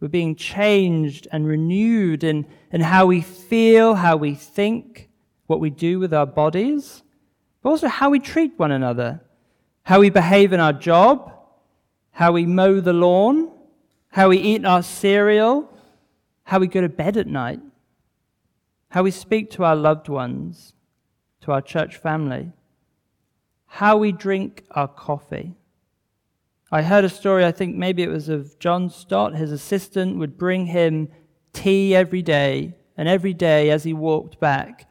We're 0.00 0.08
being 0.08 0.34
changed 0.34 1.28
and 1.30 1.46
renewed 1.46 2.24
in, 2.24 2.46
in 2.72 2.80
how 2.80 3.06
we 3.06 3.20
feel, 3.20 3.94
how 3.94 4.16
we 4.16 4.34
think, 4.34 5.08
what 5.46 5.60
we 5.60 5.70
do 5.70 5.98
with 5.98 6.12
our 6.12 6.26
bodies, 6.26 7.02
but 7.62 7.70
also 7.70 7.88
how 7.88 8.10
we 8.10 8.18
treat 8.18 8.58
one 8.58 8.72
another, 8.72 9.20
how 9.84 10.00
we 10.00 10.10
behave 10.10 10.52
in 10.52 10.60
our 10.60 10.72
job, 10.72 11.32
how 12.10 12.32
we 12.32 12.46
mow 12.46 12.80
the 12.80 12.92
lawn, 12.92 13.50
how 14.08 14.28
we 14.28 14.38
eat 14.38 14.64
our 14.64 14.82
cereal, 14.82 15.72
how 16.44 16.58
we 16.58 16.66
go 16.66 16.80
to 16.80 16.88
bed 16.88 17.16
at 17.16 17.26
night, 17.26 17.60
how 18.88 19.02
we 19.02 19.10
speak 19.10 19.50
to 19.50 19.64
our 19.64 19.76
loved 19.76 20.08
ones, 20.08 20.74
to 21.42 21.52
our 21.52 21.62
church 21.62 21.96
family, 21.96 22.52
how 23.66 23.96
we 23.96 24.12
drink 24.12 24.64
our 24.72 24.88
coffee. 24.88 25.54
I 26.74 26.80
heard 26.80 27.04
a 27.04 27.10
story, 27.10 27.44
I 27.44 27.52
think 27.52 27.76
maybe 27.76 28.02
it 28.02 28.08
was 28.08 28.30
of 28.30 28.58
John 28.58 28.88
Stott. 28.88 29.34
His 29.34 29.52
assistant 29.52 30.16
would 30.16 30.38
bring 30.38 30.64
him 30.64 31.10
tea 31.52 31.94
every 31.94 32.22
day, 32.22 32.74
and 32.96 33.06
every 33.06 33.34
day 33.34 33.68
as 33.68 33.84
he 33.84 33.92
walked 33.92 34.40
back, 34.40 34.90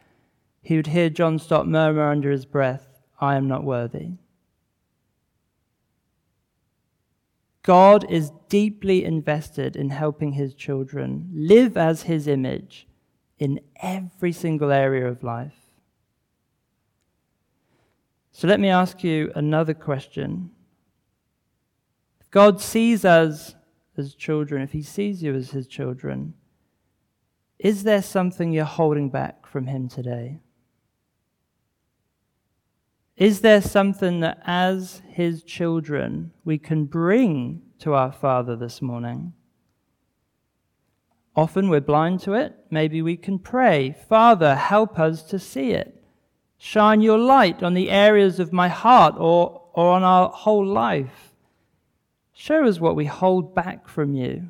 he 0.61 0.75
would 0.75 0.85
hear 0.85 1.09
John 1.09 1.39
Stott 1.39 1.67
murmur 1.67 2.07
under 2.07 2.29
his 2.29 2.45
breath, 2.45 2.87
I 3.19 3.35
am 3.35 3.47
not 3.47 3.63
worthy. 3.63 4.11
God 7.63 8.09
is 8.11 8.31
deeply 8.47 9.03
invested 9.03 9.75
in 9.75 9.89
helping 9.89 10.33
his 10.33 10.53
children 10.53 11.29
live 11.33 11.77
as 11.77 12.03
his 12.03 12.27
image 12.27 12.87
in 13.39 13.59
every 13.81 14.31
single 14.31 14.71
area 14.71 15.07
of 15.07 15.23
life. 15.23 15.57
So 18.31 18.47
let 18.47 18.59
me 18.59 18.69
ask 18.69 19.03
you 19.03 19.31
another 19.35 19.73
question. 19.73 20.51
God 22.31 22.61
sees 22.61 23.03
us 23.03 23.55
as 23.97 24.15
children, 24.15 24.61
if 24.61 24.71
He 24.71 24.81
sees 24.81 25.21
you 25.21 25.35
as 25.35 25.51
His 25.51 25.67
children, 25.67 26.33
is 27.59 27.83
there 27.83 28.01
something 28.01 28.51
you're 28.51 28.65
holding 28.65 29.09
back 29.09 29.45
from 29.45 29.67
Him 29.67 29.87
today? 29.89 30.39
Is 33.17 33.41
there 33.41 33.61
something 33.61 34.21
that, 34.21 34.41
as 34.45 35.01
His 35.09 35.43
children, 35.43 36.31
we 36.45 36.57
can 36.57 36.85
bring 36.85 37.61
to 37.79 37.93
our 37.93 38.11
Father 38.11 38.55
this 38.55 38.81
morning? 38.81 39.33
Often 41.35 41.69
we're 41.69 41.81
blind 41.81 42.21
to 42.21 42.33
it. 42.33 42.55
Maybe 42.69 43.01
we 43.01 43.17
can 43.17 43.39
pray, 43.39 43.95
Father, 44.09 44.55
help 44.55 44.97
us 44.97 45.21
to 45.23 45.37
see 45.37 45.71
it. 45.71 46.03
Shine 46.57 47.01
your 47.01 47.17
light 47.17 47.61
on 47.61 47.73
the 47.73 47.89
areas 47.89 48.39
of 48.39 48.53
my 48.53 48.69
heart 48.69 49.15
or, 49.17 49.69
or 49.73 49.91
on 49.91 50.03
our 50.03 50.29
whole 50.29 50.65
life. 50.65 51.30
Show 52.33 52.65
us 52.65 52.79
what 52.79 52.95
we 52.95 53.05
hold 53.05 53.53
back 53.53 53.87
from 53.87 54.15
you. 54.15 54.47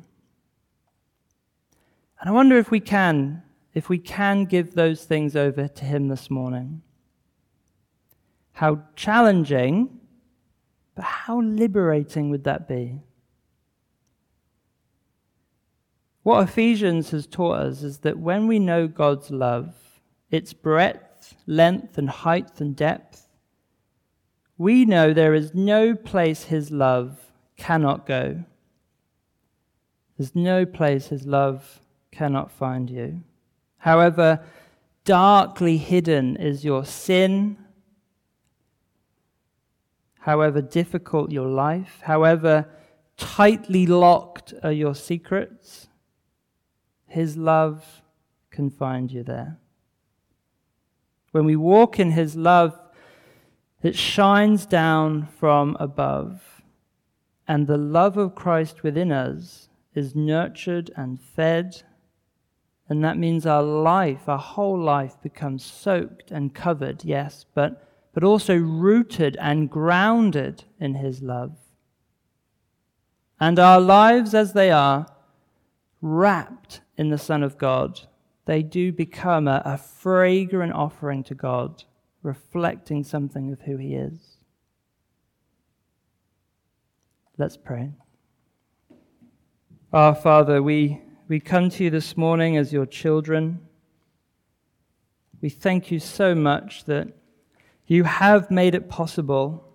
And 2.20 2.28
I 2.28 2.30
wonder 2.30 2.56
if 2.56 2.70
we 2.70 2.80
can, 2.80 3.42
if 3.74 3.88
we 3.88 3.98
can 3.98 4.44
give 4.44 4.74
those 4.74 5.04
things 5.04 5.34
over 5.34 5.68
to 5.68 5.84
Him 5.84 6.08
this 6.08 6.30
morning. 6.30 6.82
How 8.52 8.82
challenging, 8.94 9.98
but 10.94 11.04
how 11.04 11.40
liberating 11.40 12.30
would 12.30 12.44
that 12.44 12.68
be? 12.68 13.00
What 16.22 16.48
Ephesians 16.48 17.10
has 17.10 17.26
taught 17.26 17.58
us 17.58 17.82
is 17.82 17.98
that 17.98 18.18
when 18.18 18.46
we 18.46 18.60
know 18.60 18.86
God's 18.86 19.30
love, 19.30 19.74
its 20.32 20.54
breadth, 20.54 21.36
length, 21.46 21.98
and 21.98 22.08
height 22.08 22.60
and 22.60 22.74
depth. 22.74 23.28
We 24.58 24.84
know 24.84 25.12
there 25.12 25.34
is 25.34 25.54
no 25.54 25.94
place 25.94 26.44
his 26.44 26.70
love 26.70 27.31
cannot 27.56 28.06
go. 28.06 28.44
There's 30.16 30.34
no 30.34 30.66
place 30.66 31.08
his 31.08 31.26
love 31.26 31.80
cannot 32.10 32.50
find 32.50 32.88
you. 32.90 33.22
However, 33.78 34.44
darkly 35.04 35.78
hidden 35.78 36.36
is 36.36 36.64
your 36.64 36.84
sin, 36.84 37.56
however 40.20 40.62
difficult 40.62 41.32
your 41.32 41.48
life, 41.48 42.00
however 42.02 42.68
tightly 43.16 43.86
locked 43.86 44.54
are 44.62 44.72
your 44.72 44.94
secrets, 44.94 45.88
his 47.06 47.36
love 47.36 48.02
can 48.50 48.70
find 48.70 49.10
you 49.10 49.22
there. 49.22 49.58
When 51.32 51.44
we 51.44 51.56
walk 51.56 51.98
in 51.98 52.12
his 52.12 52.36
love, 52.36 52.78
it 53.82 53.96
shines 53.96 54.66
down 54.66 55.26
from 55.26 55.76
above, 55.80 56.51
and 57.46 57.66
the 57.66 57.76
love 57.76 58.16
of 58.16 58.34
Christ 58.34 58.82
within 58.82 59.10
us 59.10 59.68
is 59.94 60.14
nurtured 60.14 60.90
and 60.96 61.20
fed. 61.20 61.82
And 62.88 63.02
that 63.04 63.18
means 63.18 63.46
our 63.46 63.62
life, 63.62 64.28
our 64.28 64.38
whole 64.38 64.78
life, 64.78 65.20
becomes 65.22 65.64
soaked 65.64 66.30
and 66.30 66.54
covered, 66.54 67.04
yes, 67.04 67.46
but, 67.54 67.88
but 68.12 68.24
also 68.24 68.56
rooted 68.56 69.36
and 69.40 69.70
grounded 69.70 70.64
in 70.78 70.94
His 70.94 71.22
love. 71.22 71.56
And 73.40 73.58
our 73.58 73.80
lives, 73.80 74.34
as 74.34 74.52
they 74.52 74.70
are, 74.70 75.06
wrapped 76.00 76.80
in 76.96 77.10
the 77.10 77.18
Son 77.18 77.42
of 77.42 77.58
God, 77.58 78.00
they 78.44 78.62
do 78.62 78.92
become 78.92 79.48
a, 79.48 79.62
a 79.64 79.78
fragrant 79.78 80.72
offering 80.72 81.22
to 81.24 81.34
God, 81.34 81.84
reflecting 82.22 83.04
something 83.04 83.52
of 83.52 83.62
who 83.62 83.76
He 83.76 83.94
is. 83.94 84.31
Let's 87.38 87.56
pray. 87.56 87.90
Our 89.90 90.14
Father, 90.14 90.62
we, 90.62 91.00
we 91.28 91.40
come 91.40 91.70
to 91.70 91.84
you 91.84 91.88
this 91.88 92.14
morning 92.14 92.58
as 92.58 92.74
your 92.74 92.84
children. 92.84 93.60
We 95.40 95.48
thank 95.48 95.90
you 95.90 95.98
so 95.98 96.34
much 96.34 96.84
that 96.84 97.08
you 97.86 98.04
have 98.04 98.50
made 98.50 98.74
it 98.74 98.90
possible 98.90 99.66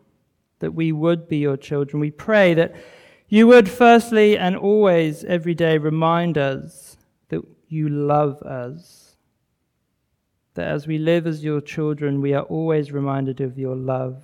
that 0.60 0.76
we 0.76 0.92
would 0.92 1.28
be 1.28 1.38
your 1.38 1.58
children. 1.58 2.00
We 2.00 2.12
pray 2.12 2.54
that 2.54 2.76
you 3.28 3.48
would, 3.48 3.68
firstly 3.68 4.38
and 4.38 4.56
always, 4.56 5.24
every 5.24 5.56
day, 5.56 5.80
remind 5.80 6.38
us 6.38 6.96
that 7.30 7.42
you 7.68 7.90
love 7.90 8.40
us. 8.44 9.16
That 10.54 10.68
as 10.68 10.86
we 10.86 11.00
live 11.00 11.26
as 11.26 11.44
your 11.44 11.62
children, 11.62 12.22
we 12.22 12.36
are 12.36 12.44
always 12.44 12.92
reminded 12.92 13.42
of 13.42 13.58
your 13.58 13.76
love. 13.76 14.24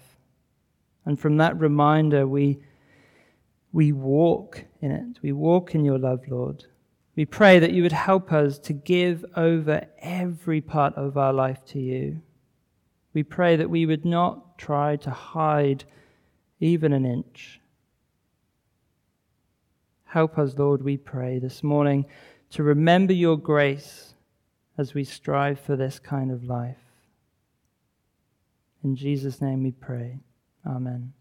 And 1.03 1.19
from 1.19 1.37
that 1.37 1.59
reminder, 1.59 2.27
we 2.27 2.59
we 3.73 3.91
walk 3.91 4.63
in 4.81 4.91
it. 4.91 5.17
We 5.21 5.31
walk 5.31 5.75
in 5.75 5.83
your 5.83 5.97
love, 5.97 6.21
Lord. 6.29 6.63
We 7.15 7.25
pray 7.25 7.59
that 7.59 7.73
you 7.73 7.83
would 7.83 7.91
help 7.91 8.31
us 8.31 8.57
to 8.59 8.73
give 8.73 9.25
over 9.35 9.87
every 9.99 10.61
part 10.61 10.95
of 10.95 11.17
our 11.17 11.33
life 11.33 11.65
to 11.67 11.79
you. 11.79 12.21
We 13.13 13.23
pray 13.23 13.55
that 13.55 13.69
we 13.69 13.85
would 13.85 14.05
not 14.05 14.57
try 14.57 14.95
to 14.97 15.11
hide 15.11 15.83
even 16.59 16.93
an 16.93 17.05
inch. 17.05 17.59
Help 20.05 20.37
us, 20.37 20.57
Lord, 20.57 20.83
we 20.83 20.97
pray 20.97 21.39
this 21.39 21.63
morning 21.63 22.05
to 22.51 22.63
remember 22.63 23.13
your 23.13 23.37
grace 23.37 24.13
as 24.77 24.93
we 24.93 25.03
strive 25.03 25.59
for 25.59 25.75
this 25.75 25.99
kind 25.99 26.31
of 26.31 26.43
life. 26.43 26.77
In 28.83 28.95
Jesus' 28.95 29.41
name 29.41 29.63
we 29.63 29.71
pray. 29.71 30.19
Amen. 30.65 31.13